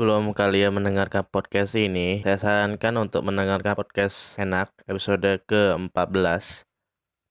Sebelum 0.00 0.32
kalian 0.32 0.80
mendengarkan 0.80 1.28
podcast 1.28 1.76
ini, 1.76 2.24
saya 2.24 2.40
sarankan 2.40 3.04
untuk 3.04 3.20
mendengarkan 3.20 3.76
podcast 3.76 4.32
enak 4.40 4.72
episode 4.88 5.44
ke-14 5.44 6.64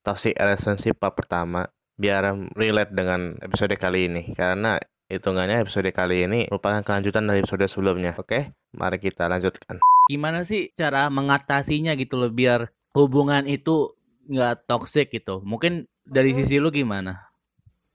Toxic 0.06 0.38
Relationship 0.38 1.02
part 1.02 1.18
pertama 1.18 1.66
biar 1.98 2.30
relate 2.54 2.94
dengan 2.94 3.42
episode 3.42 3.74
kali 3.74 4.06
ini 4.06 4.38
karena 4.38 4.78
hitungannya 5.10 5.66
episode 5.66 5.90
kali 5.90 6.30
ini 6.30 6.46
merupakan 6.46 6.86
kelanjutan 6.86 7.26
dari 7.26 7.42
episode 7.42 7.66
sebelumnya. 7.66 8.14
Oke, 8.22 8.54
mari 8.78 9.02
kita 9.02 9.26
lanjutkan. 9.26 9.82
Gimana 10.06 10.46
sih 10.46 10.70
cara 10.78 11.10
mengatasinya 11.10 11.98
gitu 11.98 12.22
loh 12.22 12.30
biar 12.30 12.70
hubungan 12.94 13.50
itu 13.50 13.98
nggak 14.30 14.70
toxic 14.70 15.10
gitu? 15.10 15.42
Mungkin 15.42 15.90
dari 16.06 16.38
sisi 16.38 16.62
lu 16.62 16.70
gimana? 16.70 17.34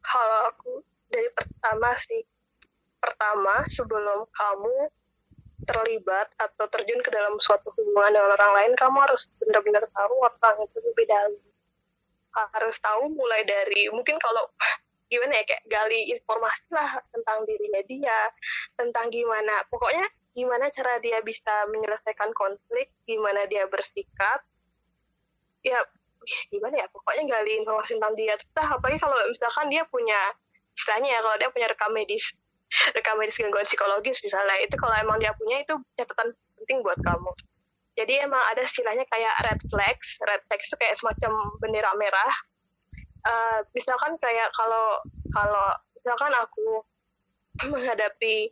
Kalau 0.02 0.50
aku 0.50 0.82
dari 1.14 1.30
pertama 1.30 1.94
sih 1.94 2.33
pertama 3.04 3.68
sebelum 3.68 4.24
kamu 4.32 4.76
terlibat 5.68 6.28
atau 6.40 6.64
terjun 6.72 7.00
ke 7.04 7.12
dalam 7.12 7.36
suatu 7.40 7.68
hubungan 7.76 8.16
dengan 8.16 8.32
orang 8.36 8.52
lain 8.56 8.72
kamu 8.80 8.96
harus 9.04 9.28
benar-benar 9.40 9.84
tahu 9.92 10.14
orang 10.24 10.56
itu 10.64 10.78
lebih 10.80 11.06
dalam 11.08 11.32
harus 12.56 12.76
tahu 12.82 13.12
mulai 13.12 13.46
dari 13.46 13.92
mungkin 13.92 14.16
kalau 14.18 14.48
gimana 15.12 15.36
ya 15.36 15.44
kayak 15.46 15.64
gali 15.70 16.10
informasi 16.10 16.66
lah 16.74 16.98
tentang 17.12 17.46
dirinya 17.46 17.82
dia 17.86 18.20
tentang 18.74 19.12
gimana 19.12 19.62
pokoknya 19.70 20.02
gimana 20.34 20.66
cara 20.74 20.98
dia 20.98 21.22
bisa 21.22 21.70
menyelesaikan 21.70 22.34
konflik 22.34 22.90
gimana 23.06 23.46
dia 23.46 23.70
bersikap. 23.70 24.42
Ya 25.62 25.80
gimana 26.50 26.84
ya 26.84 26.86
pokoknya 26.90 27.24
gali 27.30 27.62
informasi 27.62 27.96
tentang 27.96 28.14
dia. 28.18 28.34
Terus 28.36 28.50
apalagi 28.52 28.98
kalau 28.98 29.16
misalkan 29.30 29.70
dia 29.70 29.86
punya 29.86 30.18
istilahnya 30.74 31.08
ya 31.14 31.20
kalau 31.22 31.36
dia 31.38 31.50
punya 31.54 31.66
rekam 31.70 31.94
medis 31.94 32.34
rekam 32.96 33.16
medis 33.18 33.38
gangguan 33.38 33.66
psikologis 33.66 34.18
misalnya. 34.22 34.58
Itu 34.62 34.74
kalau 34.78 34.94
emang 34.98 35.18
dia 35.22 35.32
punya 35.36 35.62
itu 35.62 35.74
catatan 35.98 36.34
penting 36.58 36.82
buat 36.82 36.98
kamu. 37.00 37.30
Jadi 37.94 38.26
emang 38.26 38.42
ada 38.50 38.62
istilahnya 38.66 39.06
kayak 39.06 39.34
red 39.46 39.60
flags. 39.70 40.18
Red 40.26 40.42
flags 40.50 40.66
itu 40.66 40.76
kayak 40.78 40.94
semacam 40.98 41.32
bendera 41.62 41.94
merah. 41.94 42.34
Uh, 43.24 43.58
misalkan 43.72 44.18
kayak 44.20 44.50
kalau 44.52 45.00
kalau 45.32 45.66
misalkan 45.96 46.32
aku 46.36 46.84
menghadapi 47.72 48.50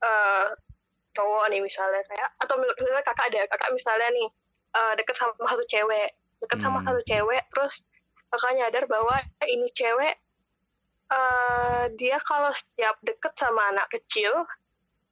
uh, 0.00 0.54
cowok 1.14 1.44
nih 1.50 1.60
misalnya 1.60 2.00
kayak 2.08 2.28
atau 2.40 2.54
misalnya 2.58 3.04
kakak 3.04 3.26
ada 3.30 3.40
kakak 3.50 3.70
misalnya 3.74 4.08
nih 4.14 4.28
uh, 4.78 4.92
deket 4.94 5.14
sama 5.18 5.34
satu 5.34 5.64
cewek. 5.66 6.10
Deket 6.40 6.58
hmm. 6.62 6.66
sama 6.70 6.78
satu 6.86 7.00
cewek 7.02 7.42
terus 7.50 7.74
kakak 8.30 8.52
nyadar 8.56 8.84
bahwa 8.86 9.16
ini 9.42 9.66
cewek 9.74 10.14
uh, 11.10 11.90
dia 11.98 12.16
kalau 12.22 12.52
setiap 12.54 12.96
deket 13.04 13.32
sama 13.36 13.74
anak 13.74 13.88
kecil 13.92 14.32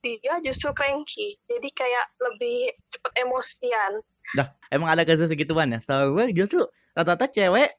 dia 0.03 0.39
justru 0.43 0.75
cranky 0.75 1.39
jadi 1.47 1.69
kayak 1.75 2.07
lebih 2.19 2.75
cepet 2.91 3.13
emosian 3.23 4.03
Dah, 4.33 4.49
emang 4.73 4.89
ada 4.89 5.03
kasus 5.05 5.29
segituan 5.29 5.75
ya? 5.75 5.81
So 5.85 6.17
gue 6.17 6.33
justru 6.33 6.65
rata-rata 6.97 7.29
cewek 7.29 7.75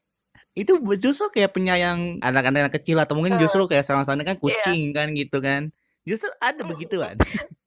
itu 0.54 0.78
justru 1.02 1.34
kayak 1.34 1.56
penyayang 1.56 2.22
anak-anak 2.22 2.70
kecil 2.78 3.02
atau 3.02 3.18
mungkin 3.18 3.42
justru 3.42 3.66
kayak 3.66 3.82
sama-sama 3.82 4.22
kan 4.22 4.38
iya. 4.38 4.44
kucing 4.44 4.82
yeah. 4.94 4.96
kan 5.02 5.08
gitu 5.18 5.38
kan. 5.42 5.62
Justru 6.06 6.30
ada 6.38 6.62
begituan. 6.68 7.18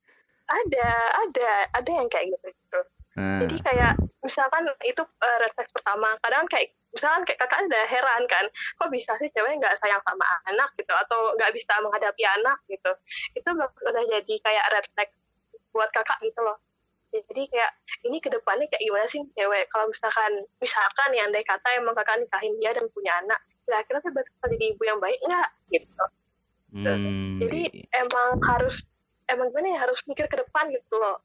ada, 0.60 0.88
ada, 1.26 1.50
ada 1.74 1.90
yang 1.90 2.06
kayak 2.06 2.30
gitu. 2.30 2.46
gitu. 2.54 2.80
Hmm. 3.16 3.40
Jadi 3.42 3.56
kayak 3.64 3.92
misalkan 4.22 4.62
itu 4.86 5.02
uh, 5.02 5.38
refleks 5.42 5.72
pertama. 5.74 6.14
Kadang 6.22 6.46
kayak 6.46 6.70
misalkan 6.96 7.22
kayak 7.28 7.40
kakak 7.44 7.68
udah 7.68 7.84
heran 7.86 8.22
kan, 8.26 8.44
kok 8.80 8.88
bisa 8.88 9.12
sih 9.20 9.28
cewek 9.30 9.60
nggak 9.60 9.76
sayang 9.78 10.00
sama 10.02 10.24
anak 10.48 10.72
gitu 10.80 10.90
atau 10.90 11.36
nggak 11.36 11.52
bisa 11.52 11.76
menghadapi 11.84 12.24
anak 12.40 12.58
gitu. 12.72 12.90
Itu 13.36 13.48
udah 13.52 14.04
jadi 14.16 14.34
kayak 14.40 14.64
red 14.72 14.86
flag 14.96 15.10
buat 15.76 15.92
kakak 15.92 16.18
gitu 16.24 16.40
loh. 16.40 16.56
Jadi 17.12 17.48
kayak 17.48 17.70
ini 18.08 18.18
ke 18.18 18.28
depannya 18.28 18.66
kayak 18.68 18.82
gimana 18.82 19.06
sih 19.08 19.22
cewek 19.36 19.68
kalau 19.72 19.86
misalkan 19.88 20.32
misalkan 20.58 21.08
ya 21.12 21.22
andai 21.28 21.44
kata 21.44 21.68
emang 21.76 21.94
kakak 21.94 22.16
nikahin 22.24 22.56
dia 22.58 22.72
dan 22.72 22.88
punya 22.92 23.12
anak, 23.20 23.40
ya 23.68 23.80
akhirnya 23.84 24.00
saya 24.02 24.12
bakal 24.16 24.46
jadi 24.50 24.64
ibu 24.72 24.82
yang 24.84 24.98
baik 24.98 25.20
nggak 25.22 25.48
gitu. 25.70 26.04
Hmm. 26.76 27.40
Jadi 27.40 27.60
emang 27.94 28.42
harus 28.42 28.84
emang 29.30 29.52
gimana 29.52 29.68
ya 29.76 29.78
harus 29.86 30.02
mikir 30.08 30.26
ke 30.28 30.36
depan 30.40 30.68
gitu 30.72 30.96
loh 30.98 31.20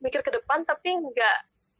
mikir 0.00 0.20
ke 0.20 0.30
depan 0.32 0.64
tapi 0.68 0.92
nggak 0.92 1.36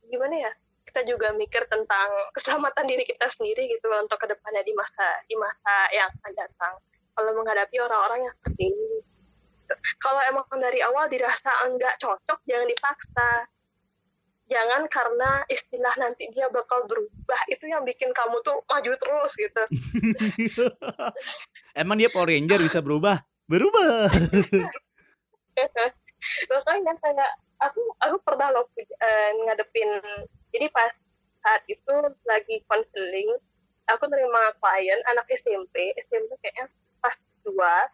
gimana 0.09 0.35
ya 0.49 0.53
kita 0.87 1.03
juga 1.05 1.35
mikir 1.35 1.67
tentang 1.67 2.09
keselamatan 2.35 2.87
diri 2.87 3.05
kita 3.05 3.27
sendiri 3.29 3.67
gitu 3.69 3.87
loh 3.91 4.07
untuk 4.07 4.19
ke 4.23 4.27
depannya 4.31 4.63
di 4.63 4.73
masa 4.73 5.09
di 5.27 5.35
masa 5.35 5.75
yang 5.93 6.09
akan 6.09 6.33
datang. 6.33 6.75
Kalau 7.17 7.31
menghadapi 7.33 7.77
orang-orang 7.81 8.29
yang 8.29 8.35
seperti 8.41 8.63
ini. 8.71 9.01
Kalau 9.99 10.23
emang 10.31 10.47
dari 10.63 10.79
awal 10.79 11.11
dirasa 11.11 11.51
enggak 11.67 11.99
cocok 11.99 12.39
jangan 12.47 12.69
dipaksa. 12.71 13.31
Jangan 14.47 14.87
karena 14.87 15.43
istilah 15.51 15.91
nanti 15.99 16.31
dia 16.31 16.47
bakal 16.55 16.87
berubah. 16.87 17.41
Itu 17.51 17.67
yang 17.67 17.83
bikin 17.83 18.15
kamu 18.15 18.39
tuh 18.47 18.63
maju 18.71 18.93
terus 18.95 19.33
gitu. 19.35 19.63
Emang 21.83 21.99
dia 21.99 22.07
Power 22.15 22.31
Ranger 22.31 22.63
bisa 22.63 22.79
berubah? 22.79 23.27
Berubah. 23.51 24.07
Makanya 26.53 26.95
kayak 27.03 27.31
aku 27.59 27.81
aku 28.03 28.17
pernah 28.23 28.55
loh 28.55 28.65
uh, 28.71 29.31
ngadepin 29.47 29.91
jadi 30.57 30.73
pas 30.73 30.93
saat 31.45 31.63
itu 31.69 31.95
lagi 32.25 32.65
konseling 32.65 33.37
aku 33.87 34.05
terima 34.11 34.51
klien 34.59 34.99
anak 35.15 35.29
SMP 35.31 35.95
SMP 36.09 36.33
kayaknya 36.43 36.67
pas 36.99 37.15
dua. 37.47 37.87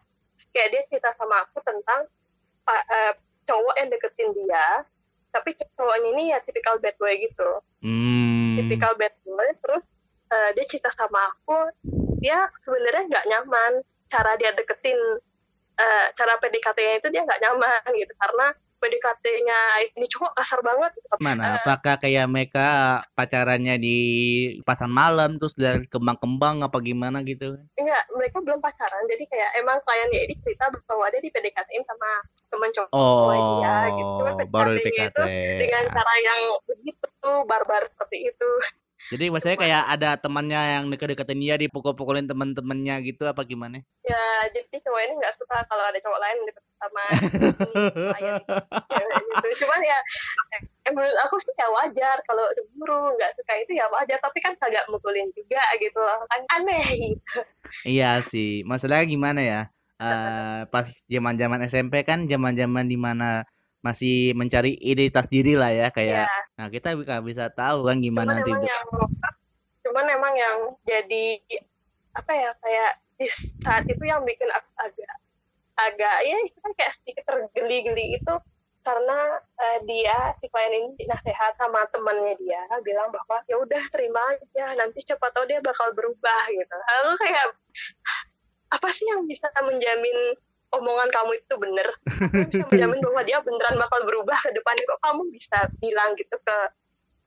Kayak 0.55 0.69
dia 0.73 0.81
cerita 0.89 1.09
sama 1.19 1.45
aku 1.45 1.61
tentang 1.61 2.09
uh, 2.65 3.13
cowok 3.45 3.75
yang 3.77 3.89
deketin 3.93 4.29
dia. 4.33 4.87
Tapi 5.33 5.53
cowoknya 5.77 6.09
ini 6.13 6.23
ya 6.33 6.39
tipikal 6.41 6.77
bad 6.81 6.97
boy 6.97 7.13
gitu. 7.17 7.49
Hmm. 7.85 8.57
tipikal 8.57 8.93
bad 8.97 9.13
boy. 9.21 9.47
Terus 9.61 9.85
uh, 10.33 10.49
dia 10.57 10.65
cerita 10.65 10.89
sama 10.93 11.29
aku 11.33 11.69
dia 12.21 12.49
sebenarnya 12.65 13.03
nggak 13.09 13.27
nyaman. 13.29 13.73
Cara 14.09 14.37
dia 14.37 14.53
deketin 14.53 14.97
uh, 15.77 16.05
cara 16.17 16.37
PDKT-nya 16.41 16.95
itu 17.01 17.07
dia 17.13 17.21
nggak 17.21 17.41
nyaman 17.41 17.89
gitu. 17.97 18.13
Karena 18.17 18.47
PDKT-nya 18.83 19.59
ini 19.95 20.07
cowok 20.11 20.35
kasar 20.35 20.59
banget 20.59 20.91
gitu. 20.99 21.15
Mana? 21.23 21.43
Uh, 21.43 21.51
Apakah 21.63 21.95
kayak 22.03 22.27
mereka 22.27 22.99
pacarannya 23.15 23.79
di 23.79 23.97
pasan 24.67 24.91
malam 24.91 25.39
terus 25.39 25.55
dari 25.55 25.87
kembang-kembang 25.87 26.59
apa 26.67 26.83
gimana 26.83 27.23
gitu? 27.23 27.55
Enggak, 27.79 28.03
mereka 28.11 28.43
belum 28.43 28.59
pacaran. 28.59 29.07
Jadi 29.07 29.23
kayak 29.31 29.49
emang 29.63 29.79
kliennya 29.87 30.19
ini 30.27 30.35
cerita 30.43 30.67
bahwa 30.83 31.07
dia 31.07 31.23
di 31.23 31.31
PDKT-in 31.31 31.83
sama 31.87 32.09
temen 32.51 32.69
cowok 32.75 32.89
oh, 32.91 33.31
dia 33.63 33.77
gitu. 33.95 34.11
Cuma 34.19 34.31
baru 34.51 34.69
di 34.75 34.83
PDKT. 34.83 35.15
Itu 35.15 35.23
dengan 35.63 35.83
cara 35.87 36.13
yang 36.19 36.39
begitu 36.67 37.31
barbar 37.47 37.87
seperti 37.87 38.17
itu. 38.27 38.51
Jadi 39.11 39.25
maksudnya 39.27 39.59
kayak 39.59 39.83
ada 39.89 40.09
temannya 40.15 40.61
yang 40.79 40.83
deket-deketin 40.87 41.39
dia 41.43 41.55
dipukul-pukulin 41.59 42.23
teman-temannya 42.23 43.03
gitu 43.03 43.27
apa 43.27 43.43
gimana? 43.43 43.83
Ya 44.07 44.23
jadi 44.55 44.79
cowok 44.79 45.01
ini 45.03 45.13
nggak 45.19 45.35
suka 45.35 45.57
kalau 45.67 45.83
ada 45.83 45.99
cowok 45.99 46.19
lain 46.23 46.37
deket 46.47 46.63
sama 46.79 47.03
saya 48.15 48.31
gitu. 48.39 49.47
Cuman 49.63 49.79
ya 49.83 49.99
eh, 50.55 50.61
menurut 50.91 51.17
aku 51.27 51.35
sih 51.43 51.53
ya 51.55 51.67
wajar 51.67 52.17
kalau 52.27 52.45
cemburu 52.55 53.11
nggak 53.19 53.31
suka 53.39 53.53
itu 53.59 53.71
ya 53.75 53.85
wajar 53.91 54.17
tapi 54.23 54.39
kan 54.39 54.55
agak 54.59 54.87
mukulin 54.87 55.27
juga 55.35 55.63
gitu 55.79 55.99
kan 55.99 56.41
aneh 56.59 56.85
gitu. 56.95 57.39
Iya 57.83 58.23
sih 58.23 58.63
masalahnya 58.63 59.07
gimana 59.07 59.41
ya? 59.43 59.61
Uh, 59.99 60.63
pas 60.73 60.87
zaman-zaman 61.07 61.67
SMP 61.67 62.03
kan 62.07 62.23
zaman-zaman 62.27 62.87
di 62.87 62.95
mana 62.95 63.43
masih 63.83 64.31
mencari 64.33 64.79
identitas 64.79 65.27
diri 65.27 65.59
lah 65.59 65.69
ya 65.69 65.91
kayak 65.91 66.23
yeah. 66.25 66.43
nah 66.55 66.67
kita 66.71 66.95
bisa 66.95 67.19
bisa 67.19 67.45
tahu 67.51 67.83
kan 67.83 67.99
gimana 67.99 68.39
cuman 68.39 68.47
nanti 68.47 68.51
yang, 68.55 68.87
cuman 69.83 70.05
emang 70.07 70.33
yang 70.39 70.57
jadi 70.87 71.43
apa 72.15 72.31
ya 72.31 72.49
kayak 72.63 72.91
di 73.19 73.27
saat 73.59 73.83
itu 73.85 74.03
yang 74.07 74.23
bikin 74.23 74.47
agak 74.79 75.15
agak 75.75 76.17
ya 76.23 76.37
itu 76.47 76.57
kan 76.63 76.71
kayak 76.79 76.93
sedikit 76.95 77.23
tergeli-geli 77.27 78.15
itu 78.15 78.33
karena 78.83 79.39
uh, 79.39 79.77
dia 79.87 80.35
si 80.43 80.51
klien 80.51 80.75
ini 80.75 81.07
nasihat 81.07 81.55
sama 81.55 81.87
temannya 81.91 82.35
dia 82.39 82.63
bilang 82.83 83.11
bahwa 83.11 83.39
ya 83.47 83.55
udah 83.59 83.83
terima 83.91 84.19
aja 84.35 84.75
nanti 84.75 85.03
siapa 85.07 85.31
tahu 85.31 85.47
dia 85.47 85.63
bakal 85.63 85.91
berubah 85.95 86.43
gitu 86.51 86.75
lalu 86.75 87.11
kayak 87.23 87.45
apa 88.75 88.87
sih 88.91 89.07
yang 89.07 89.23
bisa 89.23 89.47
menjamin 89.59 90.35
omongan 90.73 91.09
kamu 91.13 91.31
itu 91.37 91.53
bener. 91.61 91.87
Bisa 92.51 92.65
menjamin 92.69 92.99
bahwa 93.01 93.21
dia 93.21 93.39
beneran 93.45 93.75
bakal 93.77 94.01
berubah 94.05 94.39
ke 94.41 94.51
depannya. 94.51 94.83
Kok 94.89 95.01
kamu 95.01 95.21
bisa 95.33 95.57
bilang 95.77 96.17
gitu 96.17 96.35
ke 96.41 96.57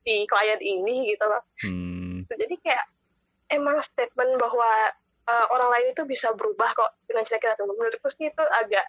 si 0.06 0.26
klien 0.26 0.60
ini 0.62 1.10
gitu 1.10 1.24
loh. 1.26 1.42
Hmm. 1.66 2.22
jadi 2.26 2.54
kayak 2.62 2.86
emang 3.50 3.78
statement 3.82 4.38
bahwa 4.38 4.70
uh, 5.26 5.46
orang 5.50 5.68
lain 5.74 5.86
itu 5.94 6.02
bisa 6.06 6.30
berubah 6.34 6.70
kok 6.74 6.90
dengan 7.06 7.26
cara 7.26 7.38
kita 7.42 7.54
tunggu 7.58 7.74
menurutku 7.74 8.10
sih 8.10 8.30
itu 8.30 8.44
agak 8.62 8.86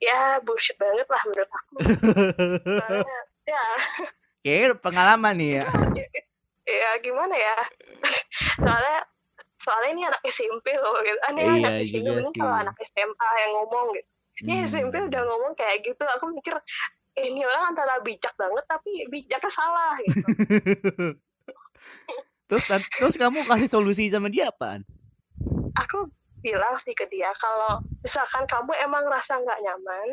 ya 0.00 0.38
bullshit 0.42 0.78
banget 0.78 1.06
lah 1.06 1.22
menurut 1.26 1.50
aku. 1.50 1.74
Soalnya, 2.64 3.18
ya. 3.44 3.64
Kayak 4.40 4.80
pengalaman 4.80 5.34
nih 5.36 5.50
ya. 5.62 5.66
Ya 6.70 6.94
gimana 7.02 7.34
ya? 7.34 7.56
Soalnya 8.62 9.02
soalnya 9.60 9.90
ini 9.92 10.02
anak 10.08 10.22
SMP 10.24 10.72
loh 10.80 10.96
gitu 11.04 11.20
aneh 11.28 11.42
iya, 11.44 11.52
anak 11.60 11.72
SMP 11.84 12.08
ini 12.08 12.30
kalau 12.34 12.54
anak 12.56 12.76
SMA 12.80 13.28
yang 13.44 13.52
ngomong 13.60 13.86
gitu 13.94 14.08
SMP 14.48 14.94
Hmm. 14.96 15.08
udah 15.12 15.22
ngomong 15.28 15.52
kayak 15.52 15.84
gitu. 15.84 16.00
Aku 16.16 16.32
mikir 16.32 16.56
"Eh, 17.18 17.28
ini 17.28 17.44
orang 17.44 17.76
antara 17.76 18.00
bijak 18.00 18.32
banget 18.40 18.64
tapi 18.64 19.04
bijaknya 19.12 19.50
salah 19.52 19.98
gitu. 20.00 20.24
terus 22.48 22.64
terus 22.96 23.14
kamu 23.20 23.44
kasih 23.46 23.68
solusi 23.68 24.08
sama 24.08 24.32
dia 24.32 24.48
apaan? 24.48 24.80
Aku 25.76 26.08
bilang 26.40 26.80
sih 26.80 26.96
ke 26.96 27.04
dia 27.12 27.30
kalau 27.36 27.84
misalkan 28.00 28.48
kamu 28.48 28.72
emang 28.80 29.04
rasa 29.12 29.36
nggak 29.38 29.60
nyaman, 29.60 30.08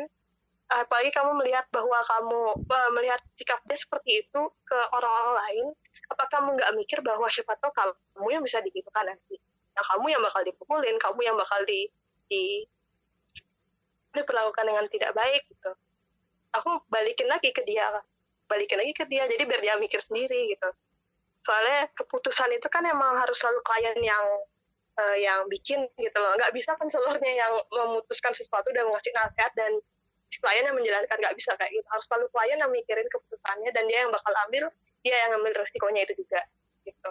apalagi 0.68 1.08
kamu 1.08 1.40
melihat 1.40 1.64
bahwa 1.72 1.98
kamu 2.04 2.40
eh, 2.68 2.90
melihat 2.92 3.20
sikap 3.38 3.64
dia 3.64 3.78
seperti 3.80 4.28
itu 4.28 4.42
ke 4.68 4.78
orang-orang 4.92 5.32
lain, 5.40 5.66
apa 6.08 6.24
kamu 6.32 6.56
nggak 6.56 6.72
mikir 6.76 6.98
bahwa 7.04 7.28
siapa 7.28 7.52
tahu 7.60 7.72
kamu 7.72 8.28
yang 8.32 8.42
bisa 8.42 8.64
digitukan 8.64 9.04
nanti? 9.04 9.36
Nah, 9.76 9.84
kamu 9.94 10.10
yang 10.10 10.22
bakal 10.24 10.42
dipukulin, 10.42 10.96
kamu 10.98 11.20
yang 11.22 11.36
bakal 11.38 11.60
di, 11.62 11.86
di 12.26 12.66
diperlakukan 14.16 14.64
dengan 14.66 14.84
tidak 14.88 15.12
baik 15.14 15.46
gitu. 15.46 15.72
Aku 16.56 16.82
balikin 16.88 17.28
lagi 17.28 17.52
ke 17.52 17.62
dia, 17.62 17.86
balikin 18.48 18.80
lagi 18.80 18.96
ke 18.96 19.04
dia, 19.06 19.28
jadi 19.28 19.44
biar 19.44 19.60
dia 19.60 19.74
mikir 19.76 20.00
sendiri 20.00 20.56
gitu. 20.56 20.68
Soalnya 21.44 21.92
keputusan 21.94 22.50
itu 22.56 22.66
kan 22.66 22.82
emang 22.82 23.20
harus 23.20 23.38
selalu 23.38 23.60
klien 23.62 23.98
yang 24.00 24.24
eh, 24.98 25.16
yang 25.22 25.46
bikin 25.46 25.86
gitu 25.94 26.18
loh. 26.18 26.34
Nggak 26.40 26.52
bisa 26.56 26.74
konselornya 26.74 27.32
yang 27.36 27.52
memutuskan 27.70 28.34
sesuatu 28.34 28.72
dan 28.74 28.88
ngasih 28.90 29.12
nasihat 29.14 29.52
dan 29.54 29.78
klien 30.28 30.64
yang 30.66 30.74
menjalankan 30.74 31.16
nggak 31.20 31.36
bisa 31.36 31.54
kayak 31.54 31.70
gitu. 31.70 31.86
Harus 31.92 32.04
selalu 32.08 32.26
klien 32.34 32.58
yang 32.58 32.72
mikirin 32.72 33.06
keputusannya 33.06 33.70
dan 33.70 33.84
dia 33.86 34.08
yang 34.08 34.10
bakal 34.10 34.32
ambil, 34.48 34.72
dia 35.08 35.16
yang 35.24 35.40
ambil 35.40 35.56
resikonya 35.64 36.04
itu 36.04 36.20
juga 36.20 36.40
gitu. 36.84 37.10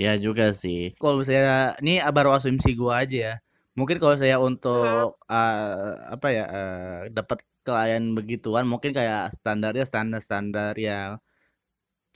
Ya 0.00 0.12
juga 0.16 0.56
sih. 0.56 0.96
Kalau 0.96 1.20
saya 1.20 1.76
ini 1.84 2.00
baru 2.00 2.32
asumsi 2.32 2.72
gua 2.72 3.04
aja 3.04 3.16
ya. 3.16 3.34
Mungkin 3.76 4.00
kalau 4.00 4.16
saya 4.16 4.40
untuk 4.40 5.20
eh, 5.28 5.92
apa 6.16 6.28
ya 6.32 6.44
eh, 6.48 6.98
dapat 7.12 7.44
klien 7.60 8.16
begituan 8.16 8.64
mungkin 8.64 8.96
kayak 8.96 9.36
standarnya 9.36 9.84
standar-standar 9.84 10.72
yang 10.80 11.20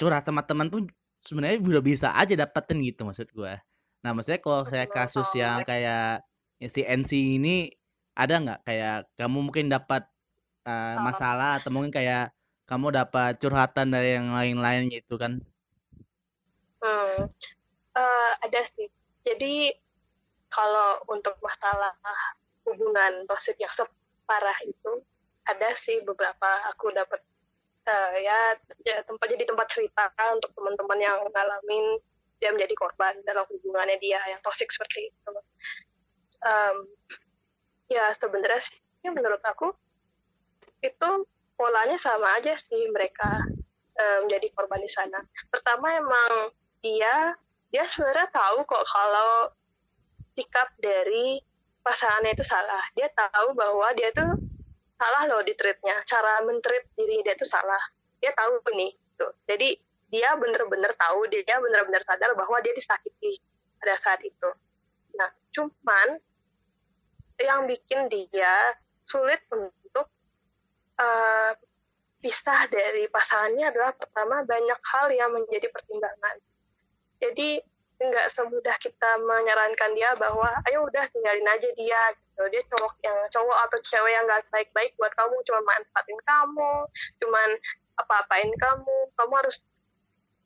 curhat 0.00 0.24
sama 0.24 0.40
teman 0.48 0.72
pun 0.72 0.88
sebenarnya 1.20 1.60
udah 1.60 1.84
bisa 1.84 2.08
aja 2.16 2.32
dapetin 2.32 2.80
gitu 2.80 3.04
maksud 3.04 3.28
gua. 3.36 3.60
Nah, 4.00 4.16
maksudnya 4.16 4.40
kalau 4.40 4.64
saya 4.64 4.88
kasus 4.88 5.28
yang 5.36 5.60
kayak 5.60 6.24
si 6.72 6.80
NC 6.80 7.36
ini 7.36 7.68
ada 8.16 8.40
nggak 8.40 8.60
kayak 8.64 8.96
kamu 9.20 9.38
mungkin 9.52 9.68
dapat 9.68 10.08
Oh. 10.70 11.00
masalah 11.00 11.56
atau 11.58 11.72
mungkin 11.72 11.88
kayak 11.88 12.30
kamu 12.70 12.94
dapat 12.94 13.34
curhatan 13.42 13.90
dari 13.90 14.14
yang 14.14 14.30
lain-lain 14.30 14.86
gitu 14.94 15.18
kan? 15.18 15.42
Hmm, 16.78 17.26
eh, 17.98 18.32
ada 18.46 18.60
sih. 18.78 18.86
Jadi 19.26 19.74
kalau 20.46 21.02
untuk 21.10 21.34
masalah 21.42 21.90
hubungan 22.70 23.26
toksik 23.26 23.58
yang 23.58 23.74
separah 23.74 24.54
itu 24.62 25.02
ada 25.50 25.74
sih 25.74 25.98
beberapa 26.06 26.70
aku 26.70 26.94
dapat 26.94 27.18
eh, 27.90 28.22
ya, 28.22 28.38
ya 28.86 29.02
tempat 29.02 29.26
jadi 29.26 29.50
tempat 29.50 29.66
cerita 29.66 30.06
untuk 30.30 30.54
teman-teman 30.54 30.98
yang 31.02 31.18
ngalamin 31.26 31.98
dia 32.38 32.54
menjadi 32.54 32.72
korban 32.78 33.18
dalam 33.26 33.44
hubungannya 33.50 33.98
dia 33.98 34.22
yang 34.30 34.38
toksik 34.46 34.70
seperti 34.70 35.10
itu. 35.10 35.32
Em, 36.40 36.76
ya 37.90 38.14
sebenarnya 38.16 38.62
sih 38.62 38.78
menurut 39.10 39.42
aku 39.44 39.74
itu 40.80 41.10
polanya 41.60 42.00
sama 42.00 42.40
aja 42.40 42.56
sih 42.56 42.88
mereka 42.88 43.44
eh, 44.00 44.18
menjadi 44.24 44.48
korban 44.56 44.80
di 44.80 44.88
sana. 44.88 45.20
Pertama 45.52 45.92
emang 45.92 46.56
dia 46.80 47.36
dia 47.68 47.84
sebenarnya 47.84 48.32
tahu 48.32 48.64
kok 48.64 48.84
kalau 48.88 49.52
sikap 50.32 50.72
dari 50.80 51.36
pasangannya 51.84 52.32
itu 52.32 52.44
salah. 52.48 52.80
Dia 52.96 53.12
tahu 53.12 53.52
bahwa 53.52 53.92
dia 53.92 54.08
tuh 54.16 54.40
salah 54.96 55.28
loh 55.28 55.44
di 55.44 55.52
treatnya. 55.52 56.00
Cara 56.08 56.40
mentreat 56.48 56.88
diri 56.96 57.20
dia 57.20 57.36
tuh 57.36 57.46
salah. 57.46 57.80
Dia 58.24 58.32
tahu 58.32 58.64
nih. 58.72 58.96
Tuh. 59.20 59.32
Jadi 59.44 59.76
dia 60.10 60.34
bener-bener 60.34 60.90
tahu, 60.98 61.30
dia 61.30 61.44
bener-bener 61.60 62.02
sadar 62.02 62.34
bahwa 62.34 62.58
dia 62.64 62.74
disakiti 62.74 63.38
pada 63.78 63.94
saat 64.00 64.20
itu. 64.26 64.50
Nah, 65.14 65.30
cuman 65.54 66.18
yang 67.40 67.64
bikin 67.70 68.10
dia 68.10 68.74
sulit 69.06 69.40
untuk 69.48 70.10
eh, 70.98 71.49
pisah 72.20 72.68
dari 72.68 73.08
pasangannya 73.08 73.72
adalah 73.72 73.92
pertama 73.96 74.44
banyak 74.44 74.80
hal 74.92 75.06
yang 75.12 75.32
menjadi 75.32 75.72
pertimbangan. 75.72 76.36
Jadi 77.20 77.60
nggak 78.00 78.32
semudah 78.32 78.76
kita 78.80 79.10
menyarankan 79.20 79.92
dia 79.92 80.16
bahwa 80.16 80.48
ayo 80.68 80.88
udah 80.88 81.04
tinggalin 81.12 81.44
aja 81.44 81.68
dia 81.76 82.00
gitu. 82.16 82.42
Dia 82.48 82.62
cowok 82.72 82.92
yang 83.04 83.18
cowok 83.28 83.58
atau 83.68 83.78
cewek 83.84 84.12
yang 84.12 84.24
nggak 84.24 84.44
baik-baik 84.48 84.92
buat 84.96 85.12
kamu, 85.16 85.36
cuma 85.44 85.60
manfaatin 85.64 86.20
kamu, 86.24 86.72
cuman 87.20 87.48
apa-apain 88.00 88.52
kamu. 88.56 88.96
Kamu 89.16 89.32
harus 89.36 89.68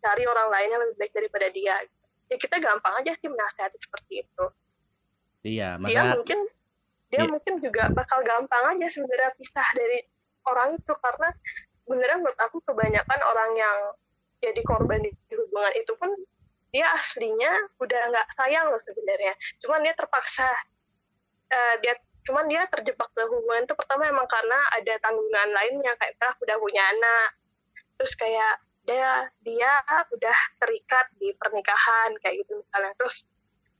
cari 0.02 0.26
orang 0.26 0.50
lain 0.50 0.68
yang 0.74 0.82
lebih 0.82 0.96
baik 0.98 1.12
daripada 1.14 1.46
dia. 1.54 1.76
Ya 2.30 2.36
kita 2.38 2.58
gampang 2.58 2.94
aja 3.02 3.14
sih 3.18 3.30
menasihati 3.30 3.78
seperti 3.78 4.26
itu. 4.26 4.44
Iya, 5.44 5.76
Dia 5.76 6.02
masa 6.02 6.16
mungkin 6.18 6.40
dia 7.12 7.22
Iya. 7.22 7.30
mungkin 7.30 7.54
juga 7.62 7.92
bakal 7.94 8.26
gampang 8.26 8.74
aja 8.74 8.90
sebenarnya 8.90 9.30
pisah 9.38 9.68
dari 9.76 10.02
orang 10.50 10.74
itu 10.74 10.92
karena 10.98 11.30
beneran 11.84 12.24
menurut 12.24 12.40
aku 12.40 12.60
kebanyakan 12.64 13.20
orang 13.28 13.50
yang 13.56 13.78
jadi 14.40 14.60
korban 14.64 15.00
di 15.00 15.10
hubungan 15.32 15.74
itu 15.76 15.92
pun 15.96 16.10
dia 16.74 16.90
aslinya 16.98 17.52
udah 17.78 18.00
nggak 18.10 18.28
sayang 18.34 18.66
loh 18.68 18.82
sebenarnya. 18.82 19.32
Cuman 19.62 19.86
dia 19.86 19.94
terpaksa 19.94 20.48
eh, 21.48 21.74
dia 21.80 21.94
cuman 22.24 22.48
dia 22.48 22.64
terjebak 22.72 23.12
dalam 23.12 23.30
hubungan 23.30 23.68
itu 23.68 23.76
pertama 23.76 24.08
emang 24.08 24.26
karena 24.26 24.58
ada 24.74 24.94
tanggungan 25.04 25.48
lainnya 25.52 25.92
kayak 26.00 26.18
kita 26.18 26.28
udah 26.42 26.56
punya 26.58 26.82
anak. 26.82 27.30
Terus 28.00 28.12
kayak 28.18 28.54
dia 28.84 29.30
dia 29.46 29.72
udah 30.12 30.38
terikat 30.60 31.06
di 31.16 31.32
pernikahan 31.38 32.10
kayak 32.20 32.42
gitu 32.42 32.58
misalnya. 32.58 32.92
Terus 32.98 33.16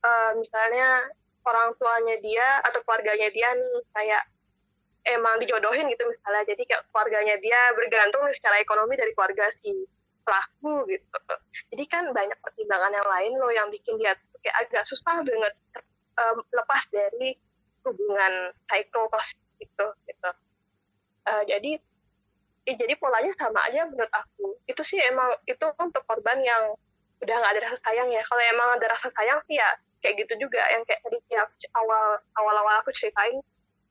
eh, 0.01 0.31
misalnya 0.39 0.89
orang 1.45 1.77
tuanya 1.77 2.15
dia 2.23 2.47
atau 2.65 2.79
keluarganya 2.81 3.29
dia 3.29 3.53
nih 3.53 3.77
kayak 3.93 4.23
emang 5.05 5.37
dijodohin 5.37 5.85
gitu 5.87 6.03
misalnya. 6.09 6.43
Jadi 6.49 6.65
kayak 6.65 6.83
keluarganya 6.89 7.35
dia 7.39 7.59
bergantung 7.77 8.25
secara 8.33 8.57
ekonomi 8.59 8.97
dari 8.97 9.13
keluarga 9.13 9.47
si 9.53 9.71
pelaku 10.25 10.89
gitu. 10.89 11.17
Jadi 11.69 11.83
kan 11.85 12.09
banyak 12.09 12.37
pertimbangan 12.41 12.91
yang 12.97 13.07
lain 13.07 13.31
loh 13.37 13.51
yang 13.53 13.67
bikin 13.69 13.95
dia 14.01 14.17
kayak 14.41 14.57
agak 14.65 14.83
susah 14.89 15.21
banget 15.21 15.53
em, 16.17 16.37
lepas 16.49 16.83
dari 16.89 17.37
hubungan 17.85 18.49
psikos 18.65 19.37
gitu 19.61 19.87
gitu. 20.09 20.29
Eh, 21.25 21.43
jadi 21.45 21.71
eh, 22.65 22.75
jadi 22.75 22.93
polanya 22.97 23.29
sama 23.37 23.61
aja 23.69 23.85
menurut 23.85 24.09
aku. 24.09 24.57
Itu 24.65 24.81
sih 24.81 24.97
emang 24.97 25.29
itu 25.45 25.65
untuk 25.77 26.01
korban 26.09 26.41
yang 26.41 26.73
udah 27.21 27.35
nggak 27.41 27.53
ada 27.57 27.61
rasa 27.69 27.77
sayang 27.85 28.09
ya. 28.09 28.25
Kalau 28.25 28.41
emang 28.41 28.69
ada 28.81 28.85
rasa 28.89 29.13
sayang 29.13 29.37
sih 29.45 29.61
ya 29.61 29.69
kayak 30.01 30.25
gitu 30.25 30.49
juga. 30.49 30.61
Yang 30.73 30.89
kayak 30.89 31.01
tadi 31.05 31.17
ya 31.29 31.45
awal 31.77 32.17
awal 32.41 32.55
awal 32.65 32.75
aku 32.81 32.89
ceritain 32.97 33.37